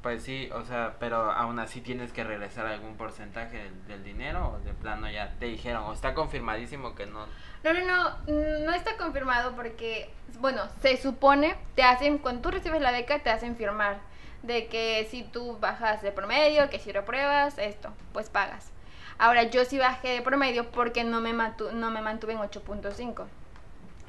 [0.02, 4.54] Pues sí, o sea, pero aún así tienes que regresar algún porcentaje del, del dinero
[4.54, 7.26] o de plano ya te dijeron, o está confirmadísimo que no.
[7.64, 8.16] No, no, no,
[8.64, 13.30] no está confirmado porque, bueno, se supone, te hacen, cuando tú recibes la beca, te
[13.30, 13.98] hacen firmar
[14.42, 18.70] de que si tú bajas de promedio, que si repruebas, esto, pues pagas.
[19.18, 23.24] Ahora, yo sí bajé de promedio porque no me, mantu- no me mantuve en 8.5.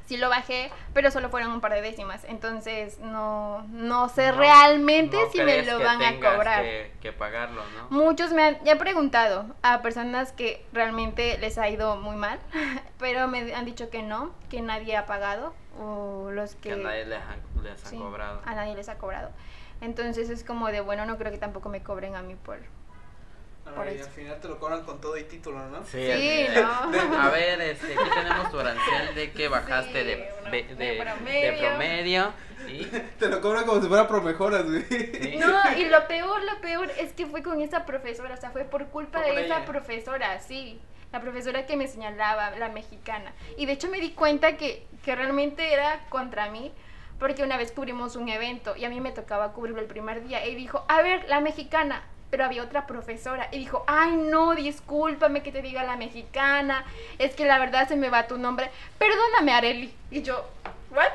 [0.06, 2.24] Sí lo bajé, pero solo fueron un par de décimas.
[2.24, 6.62] Entonces, no, no sé no- realmente no si me lo van a cobrar.
[6.62, 7.90] Que, que pagarlo, ¿no?
[7.90, 12.38] Muchos me han ya he preguntado a personas que realmente les ha ido muy mal,
[12.98, 16.76] pero me han dicho que no, que nadie ha pagado o los que, Que a
[16.76, 18.40] nadie les han, les sí, cobrado.
[18.46, 19.30] a nadie les ha cobrado.
[19.82, 22.58] Entonces es como de bueno, no creo que tampoco me cobren a mí por
[23.74, 24.04] por eso.
[24.04, 25.84] al final te lo cobran con todo y título, ¿no?
[25.84, 27.18] Sí, de- ¿no?
[27.20, 30.16] A ver, este, aquí tenemos tu arancel de que bajaste Sí, de,
[30.50, 30.86] de, de de-
[31.50, 32.32] de promedio.
[32.68, 32.84] y
[33.18, 34.82] Te lo cobran como si fuera promejoras, güey.
[34.84, 35.36] sí.
[35.38, 38.64] No, y lo peor, lo peor es que fue con esa profesora, o sea, fue
[38.64, 40.80] por culpa por de esa profesora, sí.
[41.12, 43.32] La profesora que me señalaba, la mexicana.
[43.56, 46.70] Y de hecho me di cuenta que, que realmente era contra mí,
[47.18, 50.44] porque una vez cubrimos un evento y a mí me tocaba cubrirlo el primer día.
[50.46, 52.02] Y dijo, a ver, la mexicana.
[52.30, 56.84] Pero había otra profesora y dijo, ay no, discúlpame que te diga la mexicana,
[57.18, 59.94] es que la verdad se me va tu nombre, perdóname Areli.
[60.10, 60.44] Y yo,
[60.90, 61.06] ¿what?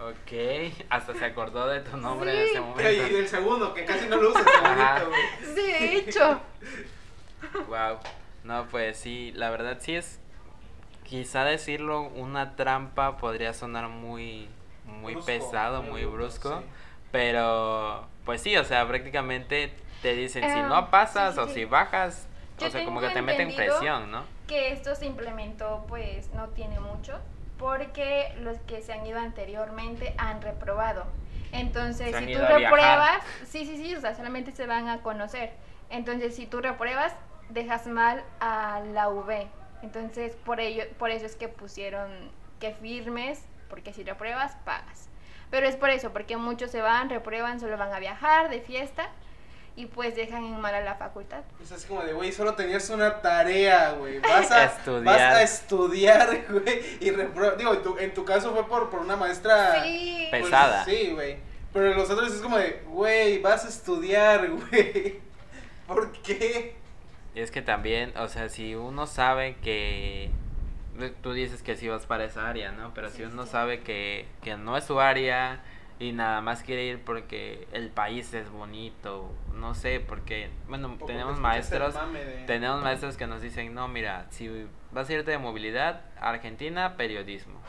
[0.00, 2.50] Ok, hasta se acordó de tu nombre en Sí.
[2.50, 3.16] ese Y momento.
[3.16, 4.44] del segundo, que casi no lo usas.
[5.54, 6.40] Sí, de hecho.
[7.68, 7.98] Wow.
[8.42, 10.20] No, pues sí, la verdad sí es.
[11.04, 14.48] Quizá decirlo una trampa podría sonar muy,
[14.84, 16.60] muy Brusco, pesado, muy muy brusco, brusco.
[16.62, 16.66] sí.
[17.12, 21.54] Pero, pues sí, o sea, prácticamente te dicen si Ah, no pasas sí, sí, o
[21.54, 22.26] si bajas,
[22.58, 24.24] Yo o sea, como que te meten presión, ¿no?
[24.46, 27.18] que esto se implementó pues no tiene mucho
[27.58, 31.06] porque los que se han ido anteriormente han reprobado.
[31.52, 35.52] Entonces, si tú repruebas, sí, sí, sí, o sea, solamente se van a conocer.
[35.88, 37.14] Entonces, si tú repruebas,
[37.48, 39.46] dejas mal a la V.
[39.82, 42.10] Entonces, por ello por eso es que pusieron
[42.58, 45.08] que firmes, porque si repruebas, pagas.
[45.54, 49.08] Pero es por eso, porque muchos se van, reprueban, solo van a viajar de fiesta
[49.76, 51.42] y pues dejan en mal a la facultad.
[51.62, 54.18] Es así como de, güey, solo tenías una tarea, güey.
[54.18, 55.04] Vas a Estudiar.
[55.04, 56.80] Vas a estudiar, güey.
[56.98, 59.84] Y repro- Digo, en tu, en tu caso fue por, por una maestra.
[59.84, 60.26] Sí.
[60.30, 60.84] pues, Pesada.
[60.84, 61.36] sí, güey.
[61.72, 65.20] Pero en los otros es como de, güey, vas a estudiar, güey.
[65.86, 66.74] ¿Por qué?
[67.36, 70.32] Y es que también, o sea, si uno sabe que,
[71.22, 72.94] tú dices que si vas para esa área, ¿no?
[72.94, 75.62] Pero si uno sabe que, que no es su área
[75.98, 81.38] y nada más quiere ir porque el país es bonito, no sé, porque, bueno, tenemos
[81.38, 81.94] maestros,
[82.46, 87.60] tenemos maestros que nos dicen, no, mira, si vas a irte de movilidad, Argentina, periodismo.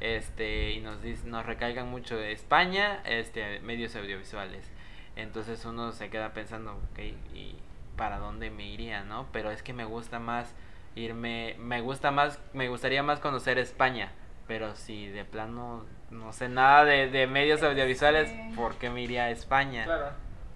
[0.00, 4.68] Este, y nos, nos recaigan mucho de España, este, medios audiovisuales.
[5.14, 6.98] Entonces uno se queda pensando, ok,
[7.34, 7.56] ¿y
[7.96, 9.28] para dónde me iría, no?
[9.32, 10.54] Pero es que me gusta más
[10.94, 14.12] irme, me gusta más, me gustaría más conocer España,
[14.46, 19.30] pero si de plano no sé nada de, medios audiovisuales, ¿por qué me iría a
[19.30, 19.84] España?
[19.84, 20.10] Claro.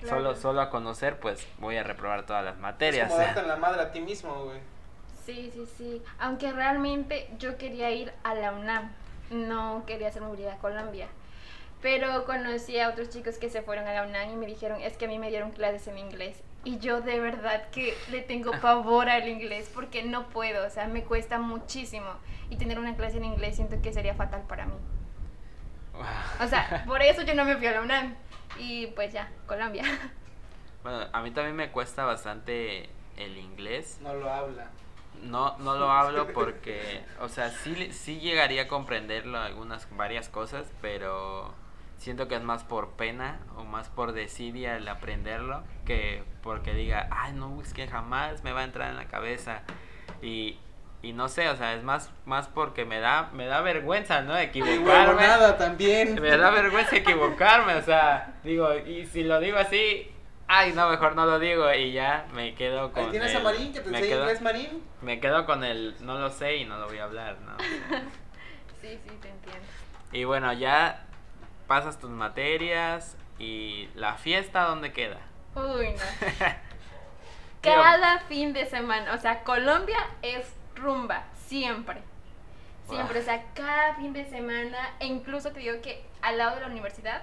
[0.07, 3.11] Solo, solo a conocer, pues voy a reprobar todas las materias.
[3.11, 4.61] Es como la madre a ti mismo, güey.
[5.25, 6.03] Sí, sí, sí.
[6.19, 8.93] Aunque realmente yo quería ir a la UNAM,
[9.31, 11.09] no quería hacer movilidad a Colombia.
[11.83, 14.97] Pero conocí a otros chicos que se fueron a la UNAM y me dijeron, es
[14.97, 16.43] que a mí me dieron clases en inglés.
[16.67, 20.89] Y yo de verdad que le tengo pavor al inglés porque no puedo, o sea,
[20.89, 22.09] me cuesta muchísimo.
[22.51, 24.75] Y tener una clase en inglés siento que sería fatal para mí.
[26.41, 28.17] O sea, por eso yo no me fui a la UNAM.
[28.59, 29.85] Y pues ya, Colombia.
[30.83, 33.99] Bueno, a mí también me cuesta bastante el inglés.
[34.03, 34.71] No lo habla.
[35.21, 40.73] No, no lo hablo porque, o sea, sí, sí llegaría a comprenderlo algunas, varias cosas,
[40.81, 41.53] pero
[41.99, 47.09] siento que es más por pena o más por desidia el aprenderlo que porque diga,
[47.11, 49.63] ay, no, es que jamás me va a entrar en la cabeza.
[50.23, 50.59] Y,
[51.03, 54.37] y no sé, o sea, es más, más porque me da, me da vergüenza, ¿no?
[54.39, 55.23] Equivocarme.
[55.23, 56.21] nada también.
[56.21, 60.11] Me da vergüenza equivocarme, o sea, digo, y si lo digo así,
[60.49, 63.11] ay, no, mejor no lo digo y ya me quedo con.
[63.11, 64.83] ¿Tienes a Marín que inglés Marín?
[65.03, 67.57] Me quedo con el no lo sé y no lo voy a hablar, ¿no?
[68.81, 69.67] sí, sí, te entiendo.
[70.13, 71.06] Y bueno, ya
[71.67, 75.19] pasas tus materias y la fiesta, ¿dónde queda?
[75.55, 76.47] Uy, no.
[77.63, 82.01] Cada fin de semana, o sea, Colombia es rumba, siempre.
[82.89, 86.61] Siempre, o sea, cada fin de semana, e incluso te digo que al lado de
[86.61, 87.23] la universidad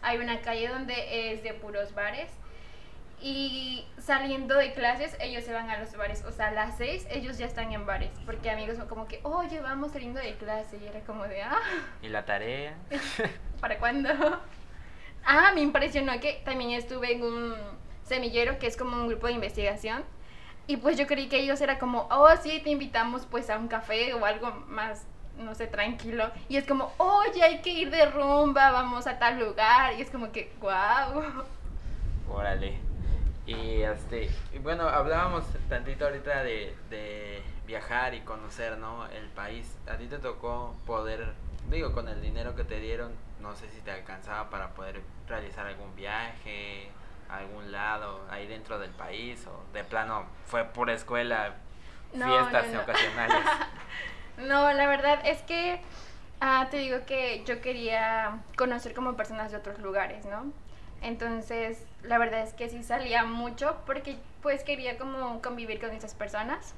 [0.00, 2.30] hay una calle donde es de puros bares.
[3.26, 6.22] Y saliendo de clases, ellos se van a los bares.
[6.26, 8.10] O sea, a las seis, ellos ya están en bares.
[8.26, 10.76] Porque amigos son como que, oye, vamos saliendo de clase.
[10.76, 11.56] Y era como de, ah.
[12.02, 12.74] ¿Y la tarea?
[13.62, 14.10] ¿Para cuándo?
[15.24, 17.54] Ah, me impresionó que también estuve en un
[18.02, 20.04] semillero que es como un grupo de investigación.
[20.66, 23.68] Y pues yo creí que ellos era como, oh, sí, te invitamos pues a un
[23.68, 25.06] café o algo más,
[25.38, 26.30] no sé, tranquilo.
[26.50, 29.94] Y es como, oye, hay que ir de rumba, vamos a tal lugar.
[29.94, 31.44] Y es como que, wow.
[32.28, 32.83] Órale.
[33.46, 34.30] Y este,
[34.62, 39.06] bueno, hablábamos tantito ahorita de, de viajar y conocer, ¿no?
[39.08, 39.76] El país.
[39.86, 41.34] A ti te tocó poder,
[41.70, 45.66] digo, con el dinero que te dieron, no sé si te alcanzaba para poder realizar
[45.66, 46.88] algún viaje,
[47.28, 51.54] a algún lado, ahí dentro del país, o de plano fue por escuela,
[52.12, 53.44] fiestas ocasionales.
[54.38, 55.80] no, la verdad es que
[56.40, 60.52] ah, te digo que yo quería conocer como personas de otros lugares, ¿no?
[61.04, 66.14] Entonces, la verdad es que sí salía mucho porque pues quería como convivir con esas
[66.14, 66.74] personas.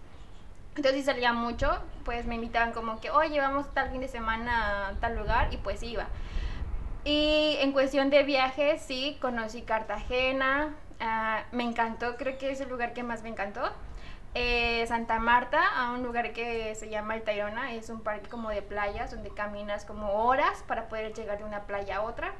[0.74, 4.88] Entonces, sí salía mucho, pues me invitaban como que, oye, vamos tal fin de semana
[4.88, 6.08] a tal lugar y pues iba.
[7.04, 12.68] Y en cuestión de viajes, sí, conocí Cartagena, ah, me encantó, creo que es el
[12.68, 13.62] lugar que más me encantó.
[14.34, 18.50] Eh, Santa Marta, a un lugar que se llama El Tayrona, es un parque como
[18.50, 22.34] de playas donde caminas como horas para poder llegar de una playa a otra.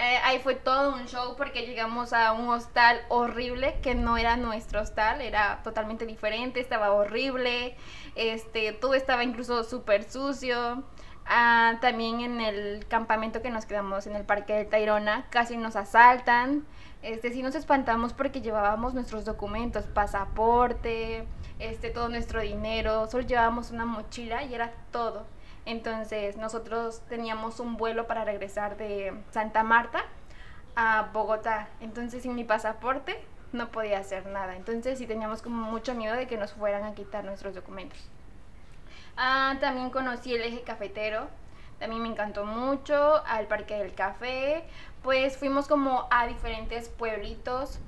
[0.00, 4.36] Eh, ahí fue todo un show porque llegamos a un hostal horrible que no era
[4.36, 7.76] nuestro hostal, era totalmente diferente, estaba horrible,
[8.14, 10.84] este, todo estaba incluso súper sucio.
[11.26, 15.74] Ah, también en el campamento que nos quedamos en el parque de Tayrona, casi nos
[15.74, 16.64] asaltan.
[17.02, 21.26] Este, sí nos espantamos porque llevábamos nuestros documentos, pasaporte,
[21.58, 25.26] este, todo nuestro dinero, solo llevábamos una mochila y era todo.
[25.68, 30.02] Entonces nosotros teníamos un vuelo para regresar de Santa Marta
[30.74, 31.68] a Bogotá.
[31.80, 34.56] Entonces sin mi pasaporte no podía hacer nada.
[34.56, 37.98] Entonces sí teníamos como mucho miedo de que nos fueran a quitar nuestros documentos.
[39.18, 41.28] Ah, también conocí el eje cafetero.
[41.78, 44.64] También me encantó mucho al Parque del Café.
[45.02, 47.78] Pues fuimos como a diferentes pueblitos.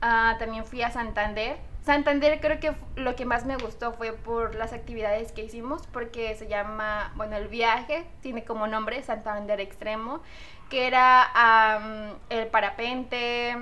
[0.00, 1.56] Ah, también fui a Santander.
[1.84, 6.34] Santander creo que lo que más me gustó fue por las actividades que hicimos, porque
[6.36, 10.22] se llama, bueno, el viaje tiene como nombre Santander Extremo,
[10.70, 11.80] que era
[12.30, 13.56] el parapente,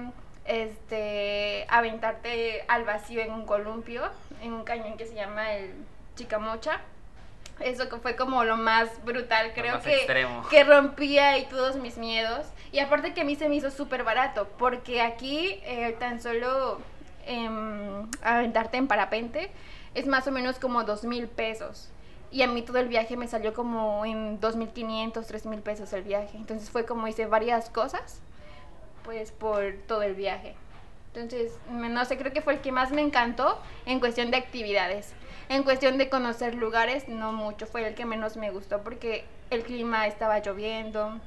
[0.44, 4.02] este, aventarte al vacío en un columpio,
[4.42, 5.72] en un cañón que se llama el
[6.16, 6.80] Chicamocha
[7.60, 10.06] eso que fue como lo más brutal, creo que,
[10.50, 12.46] que rompía todos mis miedos.
[12.72, 16.80] Y aparte que a mí se me hizo súper barato, porque aquí eh, tan solo
[17.26, 19.50] em, aventarte en parapente
[19.94, 21.90] es más o menos como dos mil pesos.
[22.32, 26.36] Y a mí todo el viaje me salió como en 2.500, 3.000 pesos el viaje.
[26.36, 28.20] Entonces fue como hice varias cosas,
[29.02, 30.54] pues por todo el viaje.
[31.12, 35.12] Entonces, no sé, creo que fue el que más me encantó en cuestión de actividades.
[35.48, 39.64] En cuestión de conocer lugares, no mucho, fue el que menos me gustó porque el
[39.64, 41.18] clima estaba lloviendo.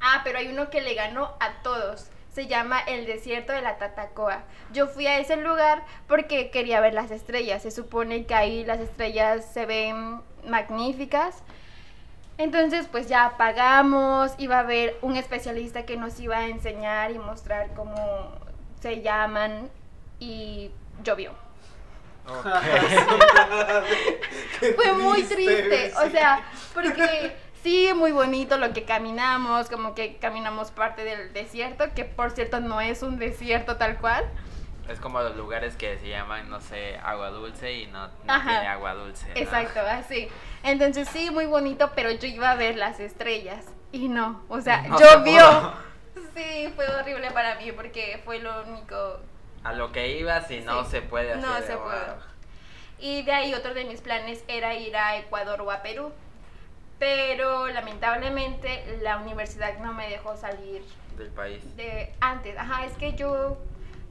[0.00, 3.78] Ah, pero hay uno que le ganó a todos se llama el desierto de la
[3.78, 4.42] Tatacoa.
[4.70, 7.62] Yo fui a ese lugar porque quería ver las estrellas.
[7.62, 11.42] Se supone que ahí las estrellas se ven magníficas.
[12.36, 17.18] Entonces, pues ya pagamos, iba a haber un especialista que nos iba a enseñar y
[17.18, 18.32] mostrar cómo
[18.82, 19.70] se llaman
[20.20, 20.70] y
[21.02, 21.32] llovió.
[24.76, 26.44] Fue muy triste, o sea,
[26.74, 27.34] porque
[27.66, 32.60] sí, muy bonito lo que caminamos, como que caminamos parte del desierto, que por cierto
[32.60, 34.24] no es un desierto tal cual.
[34.88, 38.94] Es como los lugares que se llaman, no sé, agua dulce y no, tiene agua
[38.94, 39.26] dulce.
[39.34, 40.28] Exacto, así.
[40.62, 44.84] Entonces sí, muy bonito, pero yo iba a ver las estrellas y no, o sea,
[44.86, 45.74] llovió.
[46.36, 49.18] Sí, fue horrible para mí porque fue lo único.
[49.64, 51.44] A lo que ibas y no se puede hacer.
[51.44, 52.14] No se puede.
[53.00, 56.12] Y de ahí otro de mis planes era ir a Ecuador o a Perú
[56.98, 60.82] pero lamentablemente la universidad no me dejó salir
[61.16, 61.76] del país.
[61.76, 63.58] De antes, ajá, es que yo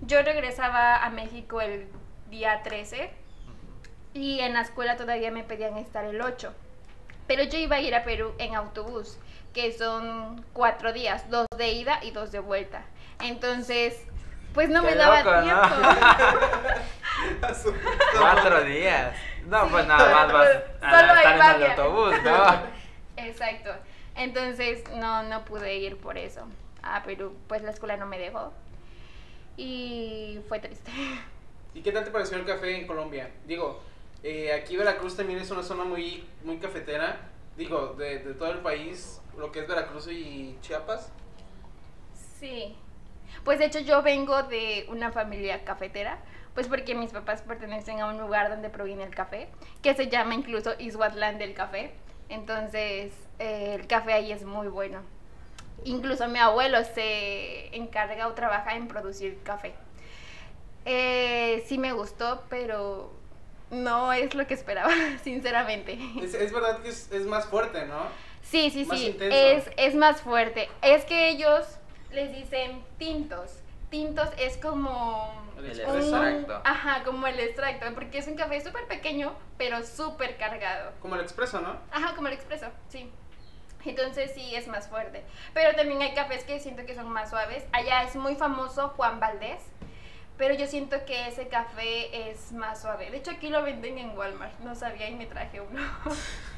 [0.02, 1.88] yo regresaba a México el
[2.30, 3.12] día 13
[4.14, 6.54] y en la escuela todavía me pedían estar el 8.
[7.28, 9.18] Pero yo iba a ir a Perú en autobús,
[9.54, 12.84] que son cuatro días, dos de ida y dos de vuelta.
[13.20, 14.00] Entonces,
[14.54, 15.70] pues no me daba tiempo.
[18.20, 19.16] cuatro días.
[19.48, 22.75] No, pues nada más vas a estar en el autobús, ¿no?
[23.18, 23.72] Exacto.
[24.16, 26.48] Entonces no, no pude ir por eso
[26.86, 28.54] a Perú, pues la escuela no me dejó.
[29.58, 30.92] Y fue triste.
[31.74, 33.30] ¿Y qué tal te pareció el café en Colombia?
[33.46, 33.82] Digo,
[34.24, 37.30] eh, aquí Veracruz también es una zona muy, muy cafetera.
[37.58, 41.12] Digo, de, de todo el país, lo que es Veracruz y Chiapas.
[42.40, 42.76] Sí.
[43.44, 46.20] Pues de hecho yo vengo de una familia cafetera,
[46.54, 49.50] pues porque mis papás pertenecen a un lugar donde proviene el café,
[49.82, 51.92] que se llama incluso Ishuatlán del Café.
[52.30, 55.02] Entonces, eh, el café ahí es muy bueno.
[55.84, 59.74] Incluso mi abuelo se encarga o trabaja en producir café.
[60.86, 63.12] Eh, sí me gustó, pero
[63.72, 64.92] no es lo que esperaba,
[65.24, 65.98] sinceramente.
[66.22, 68.08] Es, verdad que es, más fuerte, ¿no?
[68.42, 69.18] Sí, sí, sí.
[69.20, 70.70] Es, es más fuerte.
[70.82, 71.66] Es que ellos
[72.12, 73.60] les dicen tintos.
[73.96, 76.62] Tintos es como el extracto.
[76.66, 80.92] Ajá, como el extracto, porque es un café súper pequeño, pero súper cargado.
[81.00, 81.78] Como el expreso, ¿no?
[81.94, 83.10] Ajá, como el expreso, sí.
[83.86, 85.24] Entonces sí es más fuerte.
[85.54, 87.64] Pero también hay cafés que siento que son más suaves.
[87.72, 89.64] Allá es muy famoso Juan Valdés.
[90.38, 93.10] Pero yo siento que ese café es más suave.
[93.12, 94.60] De hecho, aquí lo venden en Walmart.
[94.60, 95.82] No sabía y me traje uno.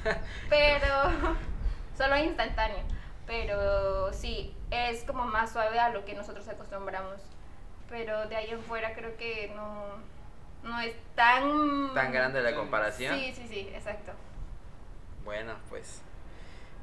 [0.50, 1.36] pero
[1.96, 2.97] solo instantáneo.
[3.28, 7.22] Pero sí, es como más suave a lo que nosotros acostumbramos
[7.90, 9.86] pero de ahí en fuera creo que no,
[10.64, 11.94] no es tan...
[11.94, 13.18] Tan grande la comparación.
[13.18, 14.12] Sí, sí, sí, exacto.
[15.24, 16.02] Bueno, pues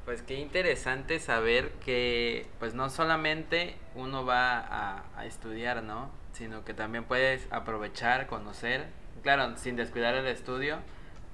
[0.04, 6.10] pues qué interesante saber que pues no solamente uno va a, a, estudiar, ¿no?
[6.34, 8.86] Sino que también puedes aprovechar, conocer,
[9.22, 10.80] claro, sin descuidar el estudio,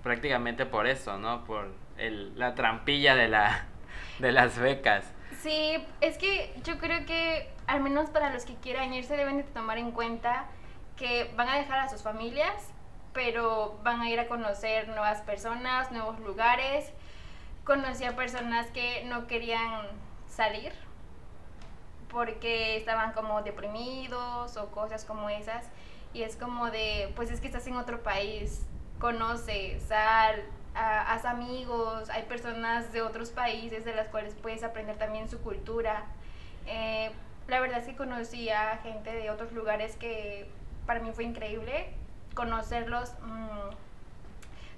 [0.04, 1.44] prácticamente por eso, ¿no?
[1.46, 3.66] Por el, la trampilla de, la,
[4.20, 5.04] de las becas.
[5.42, 9.42] Sí, es que yo creo que al menos para los que quieran irse deben de
[9.44, 10.46] tomar en cuenta
[10.96, 12.72] que van a dejar a sus familias,
[13.12, 16.92] pero van a ir a conocer nuevas personas, nuevos lugares.
[17.64, 19.86] Conocí a personas que no querían
[20.28, 20.72] salir
[22.10, 25.64] porque estaban como deprimidos o cosas como esas.
[26.12, 28.66] Y es como de, pues es que estás en otro país,
[28.98, 30.42] conoce, sal,
[30.74, 36.04] haz amigos, hay personas de otros países de las cuales puedes aprender también su cultura.
[36.66, 37.10] Eh,
[37.48, 40.48] la verdad es que conocí a gente de otros lugares que
[40.86, 41.88] para mí fue increíble
[42.34, 43.12] conocerlos.
[43.22, 43.74] Mm,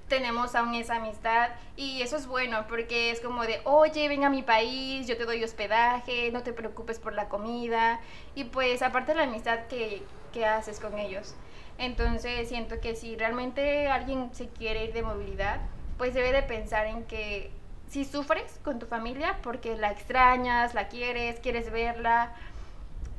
[0.09, 4.31] tenemos aún esa amistad y eso es bueno porque es como de, oye, ven a
[4.31, 8.01] mi país, yo te doy hospedaje, no te preocupes por la comida
[8.35, 10.03] y pues aparte la amistad que,
[10.33, 11.35] que haces con ellos.
[11.79, 15.61] Entonces siento que si realmente alguien se quiere ir de movilidad,
[15.99, 17.51] pues debe de pensar en que
[17.89, 22.33] si sufres con tu familia porque la extrañas, la quieres, quieres verla,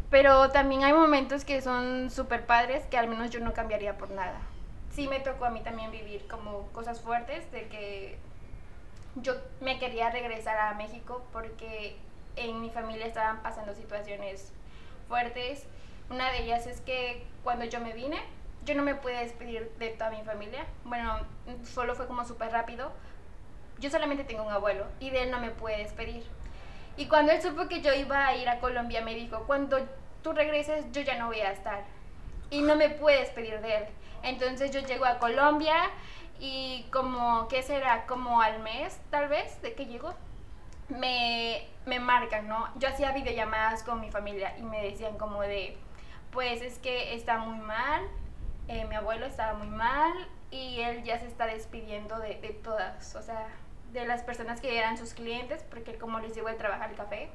[0.09, 4.09] pero también hay momentos que son súper padres que al menos yo no cambiaría por
[4.11, 4.39] nada.
[4.91, 8.17] Sí me tocó a mí también vivir como cosas fuertes de que
[9.15, 11.95] yo me quería regresar a México porque
[12.35, 14.51] en mi familia estaban pasando situaciones
[15.07, 15.65] fuertes.
[16.09, 18.21] Una de ellas es que cuando yo me vine,
[18.65, 20.65] yo no me pude despedir de toda mi familia.
[20.83, 21.19] Bueno,
[21.63, 22.91] solo fue como súper rápido.
[23.79, 26.23] Yo solamente tengo un abuelo y de él no me pude despedir.
[26.95, 29.77] Y cuando él supo que yo iba a ir a Colombia, me dijo, cuando
[30.21, 31.83] tú regreses, yo ya no voy a estar.
[32.49, 33.85] Y no me pude despedir de él.
[34.21, 35.75] Entonces yo llego a Colombia
[36.39, 38.05] y como, ¿qué será?
[38.05, 40.13] Como al mes, tal vez, de que llego,
[40.87, 42.69] me, me marcan, ¿no?
[42.77, 45.77] Yo hacía videollamadas con mi familia y me decían como de,
[46.31, 48.03] pues es que está muy mal,
[48.73, 50.11] eh, mi abuelo estaba muy mal
[50.51, 53.47] y él ya se está despidiendo de, de, todas, o sea,
[53.91, 57.29] de las personas que eran sus clientes, porque como les digo, él trabaja el café.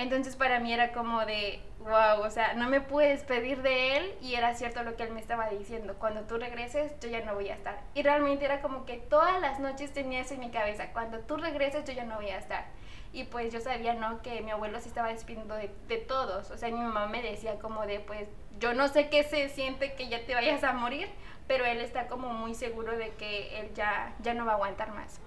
[0.00, 4.14] Entonces para mí era como de, wow, o sea, no me pude despedir de él
[4.22, 7.34] y era cierto lo que él me estaba diciendo, cuando tú regreses yo ya no
[7.34, 7.78] voy a estar.
[7.94, 11.36] Y realmente era como que todas las noches tenía eso en mi cabeza, cuando tú
[11.36, 12.64] regreses yo ya no voy a estar.
[13.12, 14.22] Y pues yo sabía, ¿no?
[14.22, 16.50] Que mi abuelo se estaba despidiendo de, de todos.
[16.50, 18.28] O sea, mi mamá me decía como de, pues,
[18.58, 21.08] yo no sé qué se siente que ya te vayas a morir,
[21.46, 24.92] pero él está como muy seguro de que él ya, ya no va a aguantar
[24.92, 25.20] más.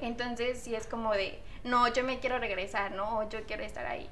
[0.00, 3.28] Entonces sí es como de, no, yo me quiero regresar, ¿no?
[3.28, 4.08] Yo quiero estar ahí.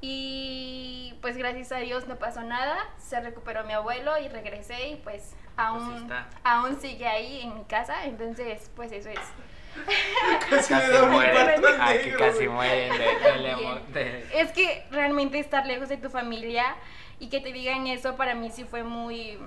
[0.00, 4.96] Y pues gracias a Dios no pasó nada, se recuperó mi abuelo y regresé y
[4.96, 9.18] pues aún, Pues aún sigue ahí en mi casa, entonces pues eso es.
[10.50, 10.74] Casi
[11.06, 16.74] mueren, aquí negro, casi mueren de, de Es que realmente estar lejos de tu familia
[17.20, 19.38] y que te digan eso para mí sí fue muy...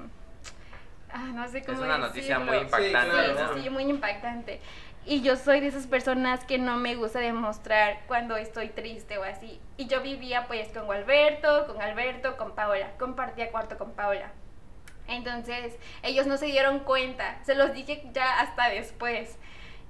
[1.13, 3.53] Ah, no sé cómo una noticia muy impactante, claro, Sí, ¿no?
[3.55, 4.61] sí, sí, muy impactante.
[5.05, 9.23] Y yo soy de esas personas que no me gusta demostrar cuando estoy triste o
[9.23, 9.59] así.
[9.77, 12.91] Y yo vivía pues con Alberto, con Alberto, con Paola.
[12.99, 14.31] Compartía cuarto con Paola.
[15.07, 17.43] Entonces ellos no se dieron cuenta.
[17.43, 19.37] Se los dije ya hasta después.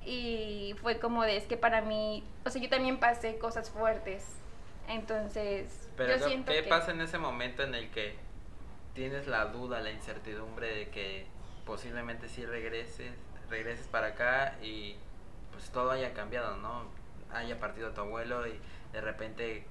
[0.06, 4.26] Y fue como de, es que para mí, o sea, yo también pasé cosas fuertes.
[4.88, 6.70] Entonces, Pero yo ¿qué- siento ¿qué que...
[6.70, 8.16] pasa en ese momento en el que
[8.94, 11.26] tienes la duda, la incertidumbre de que
[11.66, 13.14] posiblemente sí regreses,
[13.52, 14.96] regreses para acá y
[15.52, 16.86] pues todo haya cambiado, ¿no?
[17.32, 18.60] Haya partido tu abuelo y
[18.94, 19.66] de repente,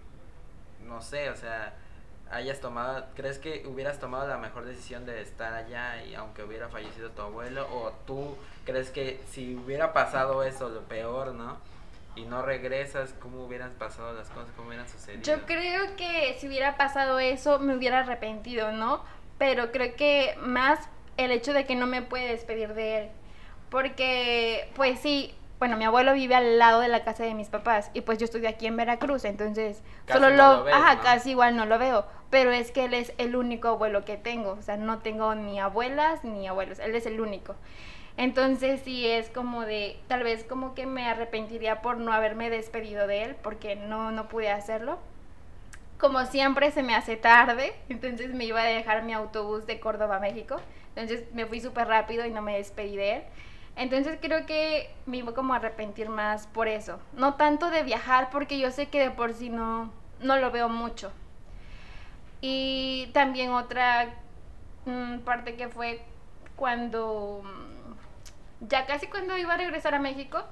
[0.86, 1.74] no sé, o sea,
[2.30, 6.68] hayas tomado, ¿crees que hubieras tomado la mejor decisión de estar allá y aunque hubiera
[6.68, 7.66] fallecido tu abuelo?
[7.72, 11.58] ¿O tú crees que si hubiera pasado eso, lo peor, ¿no?
[12.16, 14.50] Y no regresas, ¿cómo hubieran pasado las cosas?
[14.56, 15.22] ¿Cómo hubieran sucedido?
[15.22, 19.04] Yo creo que si hubiera pasado eso me hubiera arrepentido, ¿no?
[19.38, 20.80] Pero creo que más
[21.16, 23.10] el hecho de que no me puede despedir de él.
[23.70, 27.90] Porque, pues sí, bueno, mi abuelo vive al lado de la casa de mis papás
[27.92, 30.94] y pues yo estoy aquí en Veracruz, entonces Casi solo no lo, lo ves, ajá,
[30.96, 31.02] ¿no?
[31.02, 34.52] casi igual no lo veo, pero es que él es el único abuelo que tengo,
[34.52, 37.56] o sea, no tengo ni abuelas ni abuelos, él es el único.
[38.16, 43.06] Entonces sí es como de, tal vez como que me arrepentiría por no haberme despedido
[43.06, 44.98] de él, porque no, no pude hacerlo.
[45.98, 50.16] Como siempre se me hace tarde, entonces me iba a dejar mi autobús de Córdoba
[50.16, 50.56] a México,
[50.96, 53.22] entonces me fui súper rápido y no me despedí de él.
[53.80, 57.00] Entonces creo que me iba como a arrepentir más por eso.
[57.14, 60.68] No tanto de viajar, porque yo sé que de por sí no, no lo veo
[60.68, 61.10] mucho.
[62.42, 64.16] Y también otra
[64.84, 66.02] mm, parte que fue
[66.56, 70.44] cuando, mm, ya casi cuando iba a regresar a México,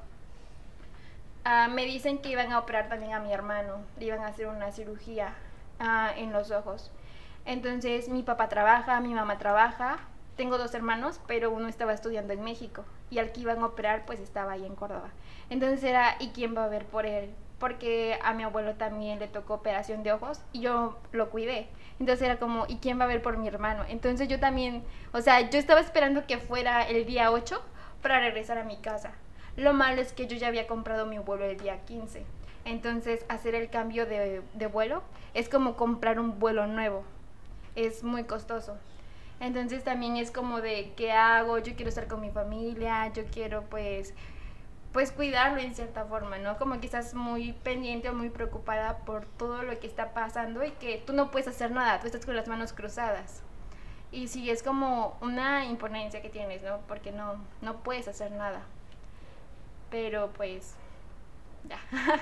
[1.44, 4.46] ah, me dicen que iban a operar también a mi hermano, le iban a hacer
[4.46, 5.34] una cirugía
[5.80, 6.90] ah, en los ojos.
[7.44, 9.98] Entonces mi papá trabaja, mi mamá trabaja,
[10.36, 14.04] tengo dos hermanos, pero uno estaba estudiando en México y al que iban a operar
[14.06, 15.10] pues estaba ahí en Córdoba.
[15.50, 17.30] Entonces era, ¿y quién va a ver por él?
[17.58, 21.68] Porque a mi abuelo también le tocó operación de ojos y yo lo cuidé.
[21.98, 23.84] Entonces era como, ¿y quién va a ver por mi hermano?
[23.88, 27.60] Entonces yo también, o sea, yo estaba esperando que fuera el día 8
[28.02, 29.12] para regresar a mi casa.
[29.56, 32.24] Lo malo es que yo ya había comprado mi vuelo el día 15.
[32.64, 35.02] Entonces hacer el cambio de, de vuelo
[35.34, 37.02] es como comprar un vuelo nuevo.
[37.74, 38.76] Es muy costoso.
[39.40, 43.62] Entonces también es como de qué hago, yo quiero estar con mi familia, yo quiero
[43.64, 44.14] pues
[44.92, 46.56] pues cuidarlo en cierta forma, ¿no?
[46.58, 50.70] Como que estás muy pendiente o muy preocupada por todo lo que está pasando y
[50.72, 53.42] que tú no puedes hacer nada, tú estás con las manos cruzadas.
[54.10, 56.78] Y sí, es como una imponencia que tienes, ¿no?
[56.88, 58.62] Porque no, no puedes hacer nada.
[59.90, 60.74] Pero pues,
[61.68, 61.78] ya.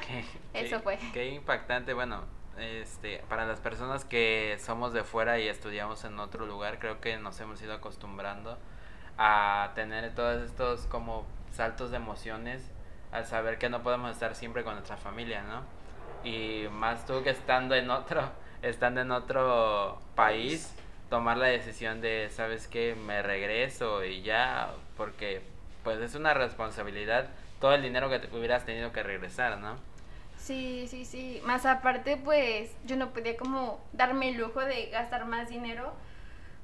[0.07, 0.25] Qué-
[0.67, 0.99] Eso qué- fue.
[1.13, 2.25] Qué impactante, bueno,
[2.59, 7.17] este, para las personas que somos de fuera y estudiamos en otro lugar, creo que
[7.19, 8.59] nos hemos ido acostumbrando
[9.19, 12.71] a tener todos estos como saltos de emociones
[13.13, 15.63] al saber que no podemos estar siempre con nuestra familia, ¿no?
[16.29, 18.23] Y más tú que estando en otro,
[18.63, 20.75] estando en otro país,
[21.09, 22.95] tomar la decisión de, ¿sabes qué?
[22.95, 25.43] Me regreso y ya, porque
[25.85, 27.29] pues es una responsabilidad
[27.61, 29.77] todo el dinero que te hubieras tenido que regresar, ¿no?
[30.47, 31.43] Sí, sí, sí.
[31.45, 35.93] Más aparte, pues yo no podía como darme el lujo de gastar más dinero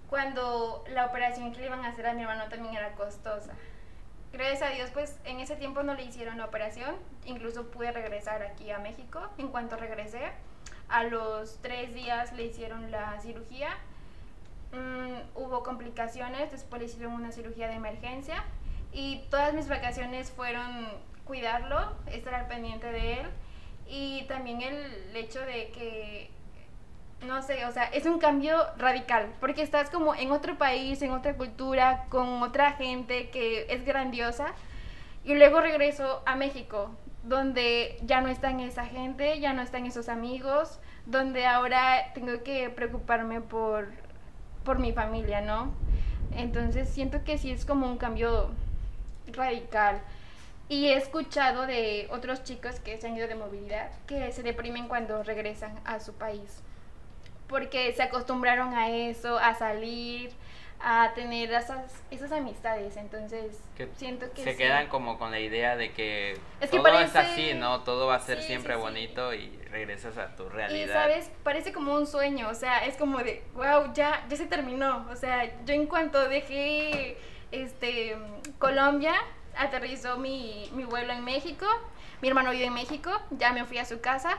[0.08, 3.54] cuando la operación que le iban a hacer a mi hermano también era costosa.
[4.32, 8.44] Gracias a Dios, pues en ese tiempo no le hicieron la operación, incluso pude regresar
[8.44, 9.20] aquí a México.
[9.36, 10.30] En cuanto regresé,
[10.88, 13.70] a los tres días le hicieron la cirugía,
[14.70, 18.44] mm, hubo complicaciones, después le hicieron una cirugía de emergencia
[18.92, 20.86] y todas mis vacaciones fueron
[21.24, 23.26] cuidarlo, estar al pendiente de él
[23.92, 26.30] y también el hecho de que
[27.26, 31.12] no sé, o sea, es un cambio radical, porque estás como en otro país, en
[31.12, 34.54] otra cultura, con otra gente que es grandiosa,
[35.24, 36.90] y luego regreso a México,
[37.22, 42.70] donde ya no están esa gente, ya no están esos amigos, donde ahora tengo que
[42.70, 43.90] preocuparme por,
[44.64, 45.70] por mi familia, ¿no?
[46.34, 48.50] Entonces siento que sí es como un cambio
[49.32, 50.00] radical.
[50.72, 54.88] Y he escuchado de otros chicos que se han ido de movilidad que se deprimen
[54.88, 56.62] cuando regresan a su país.
[57.46, 60.30] Porque se acostumbraron a eso, a salir,
[60.80, 62.96] a tener esas, esas amistades.
[62.96, 64.56] Entonces, Que siento que se sí.
[64.56, 67.82] quedan como con la idea de que Es que todo es así, ¿no?
[67.82, 70.94] Todo va a ser Sí, siempre sí, bonito y regresas a tu Y realidad.
[70.94, 75.06] sabes, parece como un sueño, o sea, es como de, wow, ya, ya se terminó.
[75.10, 77.18] O sea, yo en cuanto dejé
[77.50, 78.16] este
[78.58, 79.12] Colombia,
[79.56, 81.66] aterrizó mi, mi vuelo en México,
[82.20, 84.38] mi hermano vive en México, ya me fui a su casa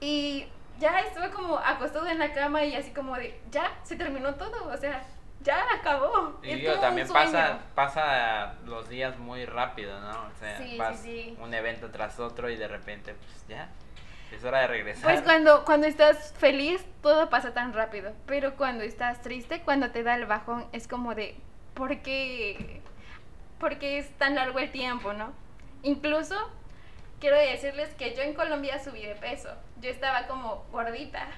[0.00, 0.46] y
[0.78, 4.68] ya estuve como acostado en la cama y así como de, ya, se terminó todo,
[4.68, 5.04] o sea,
[5.42, 6.38] ya acabó.
[6.42, 10.10] Y digo, también pasa, pasa los días muy rápido, ¿no?
[10.10, 11.36] O sea, Sí, sí, vas sí.
[11.40, 13.68] un evento tras otro y de repente, pues ya,
[14.32, 15.04] es hora de regresar.
[15.04, 18.12] Pues cuando, cuando estás feliz, todo pasa tan rápido.
[18.26, 21.36] Pero cuando estás triste, cuando te da el bajón, es como de,
[21.74, 22.80] ¿por qué,
[23.62, 25.32] por qué es tan largo el tiempo, no?
[25.84, 26.34] Incluso,
[27.20, 29.50] quiero decirles que yo en Colombia subí de peso.
[29.80, 31.28] Yo estaba como gordita.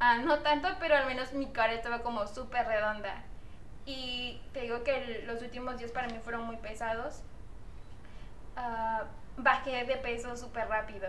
[0.00, 3.22] Ah, no tanto, pero al menos mi cara estaba como súper redonda.
[3.86, 7.22] Y te digo que los últimos días para mí fueron muy pesados.
[8.54, 9.04] Ah,
[9.38, 11.08] bajé de peso súper rápido.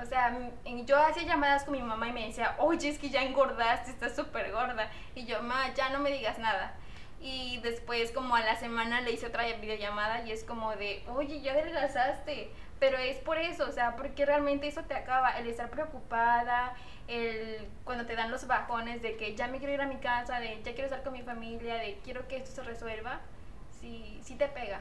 [0.00, 3.24] O sea, yo hacía llamadas con mi mamá y me decía, oye, es que ya
[3.24, 4.88] engordaste, estás súper gorda.
[5.16, 6.76] Y yo, ma, ya no me digas nada.
[7.22, 11.40] Y después, como a la semana, le hice otra videollamada y es como de, oye,
[11.40, 12.50] ya adelgazaste.
[12.80, 16.74] Pero es por eso, o sea, porque realmente eso te acaba, el estar preocupada,
[17.06, 20.40] el cuando te dan los bajones de que ya me quiero ir a mi casa,
[20.40, 23.20] de ya quiero estar con mi familia, de quiero que esto se resuelva,
[23.80, 24.80] sí, sí te pega.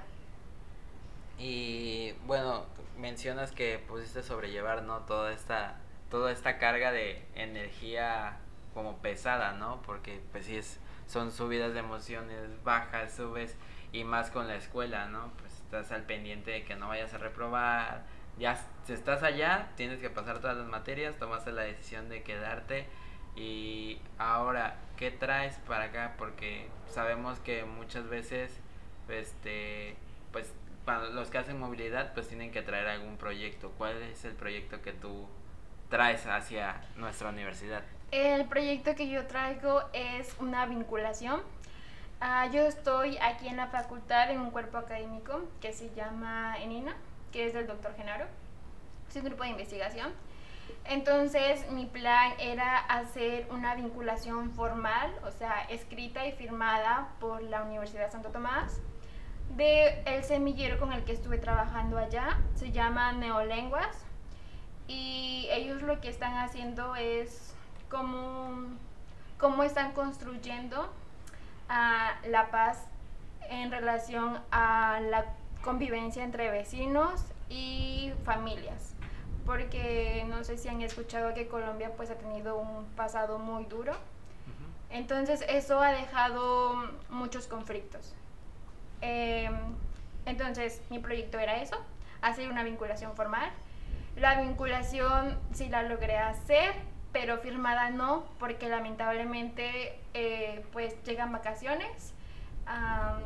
[1.37, 2.65] Y bueno,
[2.97, 4.99] mencionas que pudiste sobrellevar, ¿no?
[5.01, 5.75] Toda esta,
[6.09, 8.37] toda esta carga de energía
[8.73, 9.81] como pesada, ¿no?
[9.83, 10.79] Porque pues sí es,
[11.11, 13.57] son subidas de emociones, bajas, subes
[13.91, 15.31] y más con la escuela, ¿no?
[15.37, 18.03] Pues estás al pendiente de que no vayas a reprobar.
[18.39, 18.55] Ya
[18.85, 22.87] si estás allá, tienes que pasar todas las materias, tomaste la decisión de quedarte
[23.35, 26.15] y ahora, ¿qué traes para acá?
[26.17, 28.59] Porque sabemos que muchas veces,
[29.09, 29.97] este,
[30.31, 30.53] pues
[30.85, 33.71] para los que hacen movilidad, pues tienen que traer algún proyecto.
[33.77, 35.27] ¿Cuál es el proyecto que tú
[35.89, 37.83] traes hacia nuestra universidad?
[38.11, 41.41] El proyecto que yo traigo es una vinculación.
[42.19, 46.93] Ah, yo estoy aquí en la facultad en un cuerpo académico que se llama ENINA,
[47.31, 48.25] que es del doctor Genaro.
[49.09, 50.11] Es un grupo de investigación.
[50.83, 57.63] Entonces mi plan era hacer una vinculación formal, o sea, escrita y firmada por la
[57.63, 58.81] Universidad Santo Tomás,
[59.55, 62.41] de el semillero con el que estuve trabajando allá.
[62.55, 64.03] Se llama Neolenguas
[64.89, 67.55] y ellos lo que están haciendo es
[67.91, 68.49] cómo,
[69.37, 70.91] cómo están construyendo
[71.69, 72.87] ah, la paz
[73.49, 75.25] en relación a la
[75.61, 78.95] convivencia entre vecinos y familias.
[79.45, 83.93] Porque no sé si han escuchado que Colombia pues ha tenido un pasado muy duro.
[84.89, 88.13] Entonces eso ha dejado muchos conflictos.
[89.01, 89.55] Em,
[90.25, 91.77] entonces mi proyecto era eso,
[92.21, 93.49] hacer una vinculación formal.
[94.15, 96.73] La vinculación sí la logré hacer,
[97.11, 102.13] pero firmada no, porque lamentablemente eh, pues llegan vacaciones.
[102.65, 103.21] am,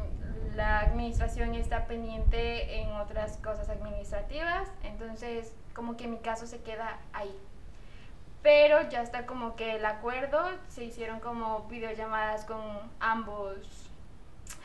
[0.55, 6.97] la administración está pendiente en otras cosas administrativas, entonces como que mi caso se queda
[7.13, 7.37] ahí.
[8.41, 12.61] Pero ya está como que el acuerdo, se hicieron como videollamadas con
[12.99, 13.57] ambos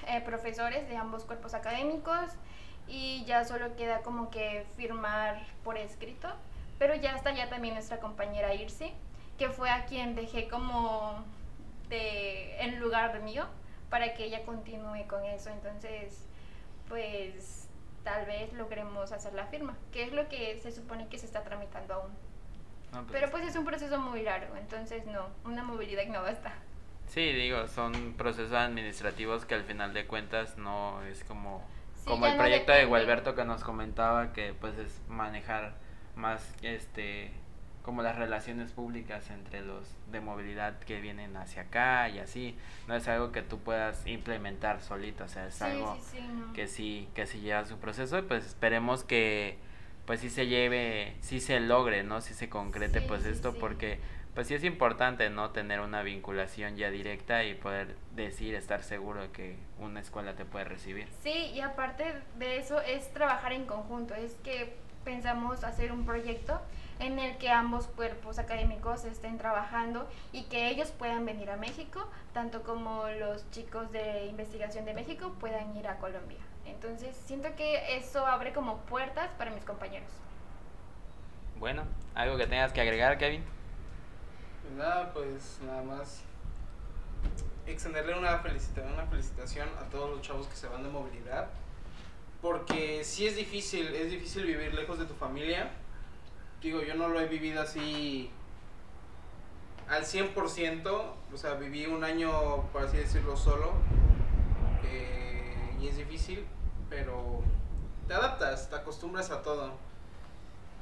[0.07, 2.31] eh, profesores de ambos cuerpos académicos
[2.87, 6.29] y ya solo queda como que firmar por escrito.
[6.79, 8.93] Pero ya está ya también nuestra compañera Irsi,
[9.41, 11.25] que fue a quien dejé como
[11.89, 13.47] de, en lugar de mío
[13.89, 15.49] para que ella continúe con eso.
[15.49, 16.29] Entonces,
[16.91, 17.67] pues
[18.05, 21.43] tal vez logremos hacer la firma, que es lo que se supone que se está
[21.43, 22.11] tramitando aún.
[22.93, 26.53] No, pues, Pero pues es un proceso muy largo, entonces no, una movilidad no basta.
[27.07, 32.27] Sí, digo, son procesos administrativos que al final de cuentas no es como, Sí, como
[32.27, 32.85] el no proyecto de.
[32.85, 35.73] Gualberto que nos comentaba que pues es manejar
[36.15, 37.33] más este
[37.91, 42.95] como las relaciones públicas entre los de movilidad que vienen hacia acá y así, no
[42.95, 46.53] es algo que tú puedas implementar solito, o sea, es Sí, algo sí, sí, no.
[46.53, 49.59] que sí que sí lleva su proceso y pues esperemos que
[50.07, 52.21] pues sí se lleve, sí se logre, ¿no?
[52.21, 53.99] Sí se concrete pues esto porque
[54.37, 55.51] pues sí es importante, ¿no?
[55.51, 60.45] Tener una vinculación ya directa y poder decir, estar seguro de que una escuela te
[60.45, 61.09] puede recibir.
[61.25, 62.05] Sí, y aparte
[62.39, 66.61] de eso es trabajar en conjunto, es que pensamos hacer un proyecto
[67.01, 72.07] en el que ambos cuerpos académicos estén trabajando y que ellos puedan venir a México,
[72.33, 76.39] tanto como los chicos de investigación de México puedan ir a Colombia.
[76.67, 80.11] Entonces siento que eso abre como puertas para mis compañeros.
[81.59, 81.85] Bueno,
[82.15, 83.43] algo que tengas que agregar, Kevin.
[84.63, 86.23] Pues nada, pues nada más
[87.67, 91.49] extenderle una felicitación, una felicitación a todos los chavos que se van de movilidad.
[92.43, 95.71] Porque sí es difícil, es difícil vivir lejos de tu familia.
[96.61, 98.31] Digo, yo no lo he vivido así
[99.89, 100.87] al 100%,
[101.33, 103.73] o sea, viví un año, por así decirlo, solo.
[104.85, 106.45] eh, y es difícil,
[106.89, 107.43] pero
[108.07, 109.73] te adaptas, te acostumbras a todo.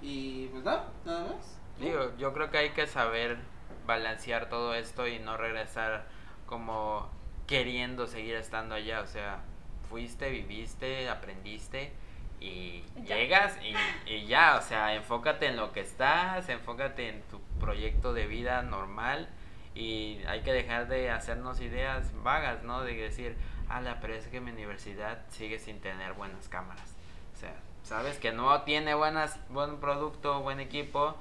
[0.03, 1.59] Y pues nada, nada más.
[1.79, 3.39] Digo, yo creo que hay que saber
[3.87, 6.07] balancear todo esto y no regresar
[6.47, 7.09] como
[7.47, 9.01] queriendo seguir estando allá.
[9.01, 9.43] O sea,
[9.89, 11.93] fuiste, viviste, aprendiste
[12.41, 13.17] y Ya.
[13.17, 13.75] llegas y,
[14.13, 14.57] y ya.
[14.57, 19.29] O sea, enfócate en lo que estás, enfócate en tu proyecto de vida normal
[19.75, 22.83] y hay que dejar de hacernos ideas vagas, ¿no?
[22.83, 23.37] De decir,
[23.69, 26.95] ala, pero es que mi universidad sigue sin tener buenas cámaras.
[27.35, 31.17] O sea, sabes que no tiene buenas, buen producto, buen equipo,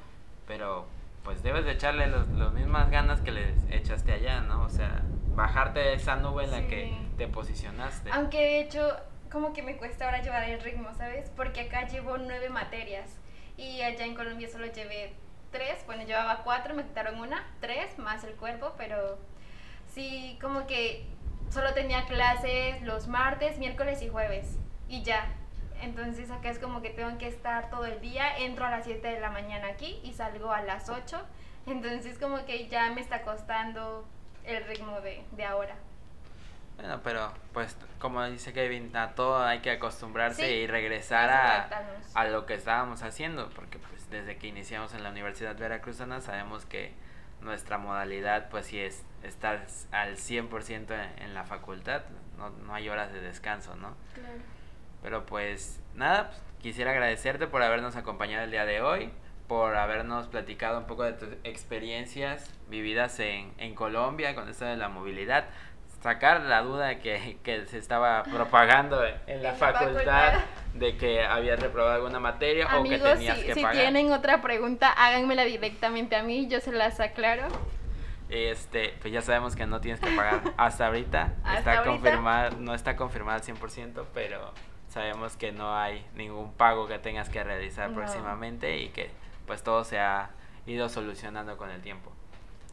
[0.48, 0.88] pero
[1.24, 4.64] pues debes de echarle los, las mismas ganas que le echaste allá, ¿no?
[4.64, 5.02] O sea,
[5.36, 8.10] bajarte de esa nube en la que te posicionaste.
[8.12, 8.98] Aunque de hecho,
[9.32, 11.30] como que me cuesta ahora llevar el ritmo, ¿sabes?
[11.36, 13.18] Porque acá llevo nueve materias
[13.58, 15.14] y allá en Colombia solo llevé
[15.52, 15.84] tres.
[15.86, 19.18] Bueno, llevaba cuatro, me quitaron una, tres más el cuerpo, pero
[19.88, 21.06] sí, como que
[21.50, 24.58] solo tenía clases los martes, miércoles y jueves
[24.88, 25.28] y ya.
[25.82, 29.08] Entonces acá es como que tengo que estar todo el día, entro a las 7
[29.08, 31.22] de la mañana aquí y salgo a las 8.
[31.68, 34.08] Entonces como que ya me está costando
[34.44, 35.76] el ritmo de, de ahora.
[36.78, 41.70] Bueno, pero pues como dice Kevin, a todo hay que acostumbrarse Sí, y regresar a,
[42.14, 46.66] a lo que estábamos haciendo, porque pues desde que iniciamos en la Universidad Veracruzana sabemos
[46.66, 46.94] que
[47.42, 52.04] nuestra modalidad pues sí es estar al 100% en, en la facultad,
[52.38, 53.96] no, no hay horas de descanso, ¿no?
[54.14, 54.38] Claro.
[55.02, 59.12] Pero pues nada, pues, quisiera agradecerte por habernos acompañado el día de hoy,
[59.48, 64.76] por habernos platicado un poco de tus experiencias vividas en, en Colombia con esto de
[64.76, 65.46] la movilidad,
[66.08, 70.36] sacar la duda que, que se estaba propagando en la facultad
[70.74, 73.76] de que habías reprobado alguna materia o que Amigos, tenías si, que si pagar.
[73.82, 77.48] tienen otra pregunta, háganmela directamente a mí, yo se las aclaro.
[78.30, 81.34] Este, pues ya sabemos que no tienes que pagar hasta ahorita.
[81.44, 81.92] Hasta está ahorita.
[81.92, 84.54] confirmado, no está confirmado al 100%, pero
[84.88, 87.96] sabemos que no hay ningún pago que tengas que realizar No.
[87.98, 89.12] próximamente y que
[89.46, 90.30] pues todo se ha
[90.68, 92.14] ido solucionando con el tiempo.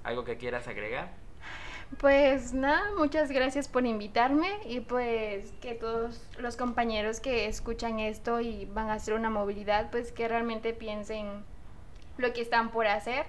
[0.05, 1.09] ¿Algo que quieras agregar?
[1.99, 8.41] Pues nada, muchas gracias por invitarme y pues que todos los compañeros que escuchan esto
[8.41, 11.45] y van a hacer una movilidad, pues que realmente piensen
[12.17, 13.27] lo que están por hacer.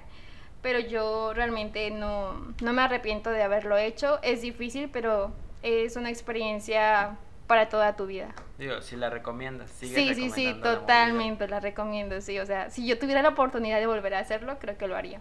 [0.61, 4.19] Pero yo realmente no, no me arrepiento de haberlo hecho.
[4.23, 8.33] Es difícil, pero es una experiencia para toda tu vida.
[8.57, 12.39] Digo, si la recomiendas, Sí, sí, sí, la totalmente la recomiendo, sí.
[12.39, 15.19] O sea, si yo tuviera la oportunidad de volver a hacerlo, creo que lo haría.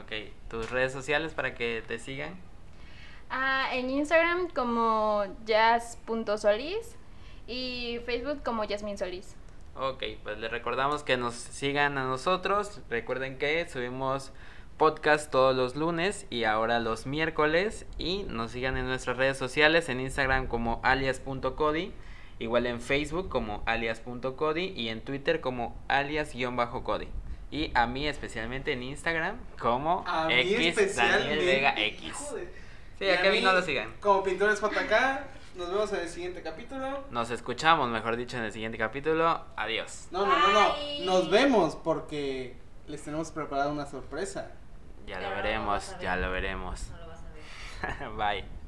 [0.00, 0.12] Ok,
[0.48, 2.34] tus redes sociales para que te sigan.
[3.34, 6.96] Ah, en Instagram como jazz.solís
[7.46, 9.36] y Facebook como Yasmin Solís.
[9.74, 12.82] Ok, pues les recordamos que nos sigan a nosotros.
[12.90, 14.32] Recuerden que subimos
[14.76, 17.86] podcast todos los lunes y ahora los miércoles.
[17.96, 21.90] Y nos sigan en nuestras redes sociales, en Instagram como alias.cody,
[22.38, 27.08] igual en Facebook como alias.cody y en Twitter como alias-cody.
[27.50, 31.38] Y a mí especialmente en Instagram como A mí X Daniel.
[31.38, 32.34] Vega X.
[33.02, 33.92] Sí, Y a a Kevin mí, no lo sigan.
[33.98, 34.92] Como pintores JK,
[35.56, 37.02] nos vemos en el siguiente capítulo.
[37.10, 39.44] Nos escuchamos, mejor dicho, en el siguiente capítulo.
[39.56, 40.06] Adiós.
[40.12, 41.04] No, no, no, no.
[41.04, 44.52] Nos vemos porque les tenemos preparada una sorpresa.
[45.04, 46.90] Ya lo veremos, ya lo veremos.
[46.92, 48.10] No lo vas a ver.
[48.16, 48.61] Bye.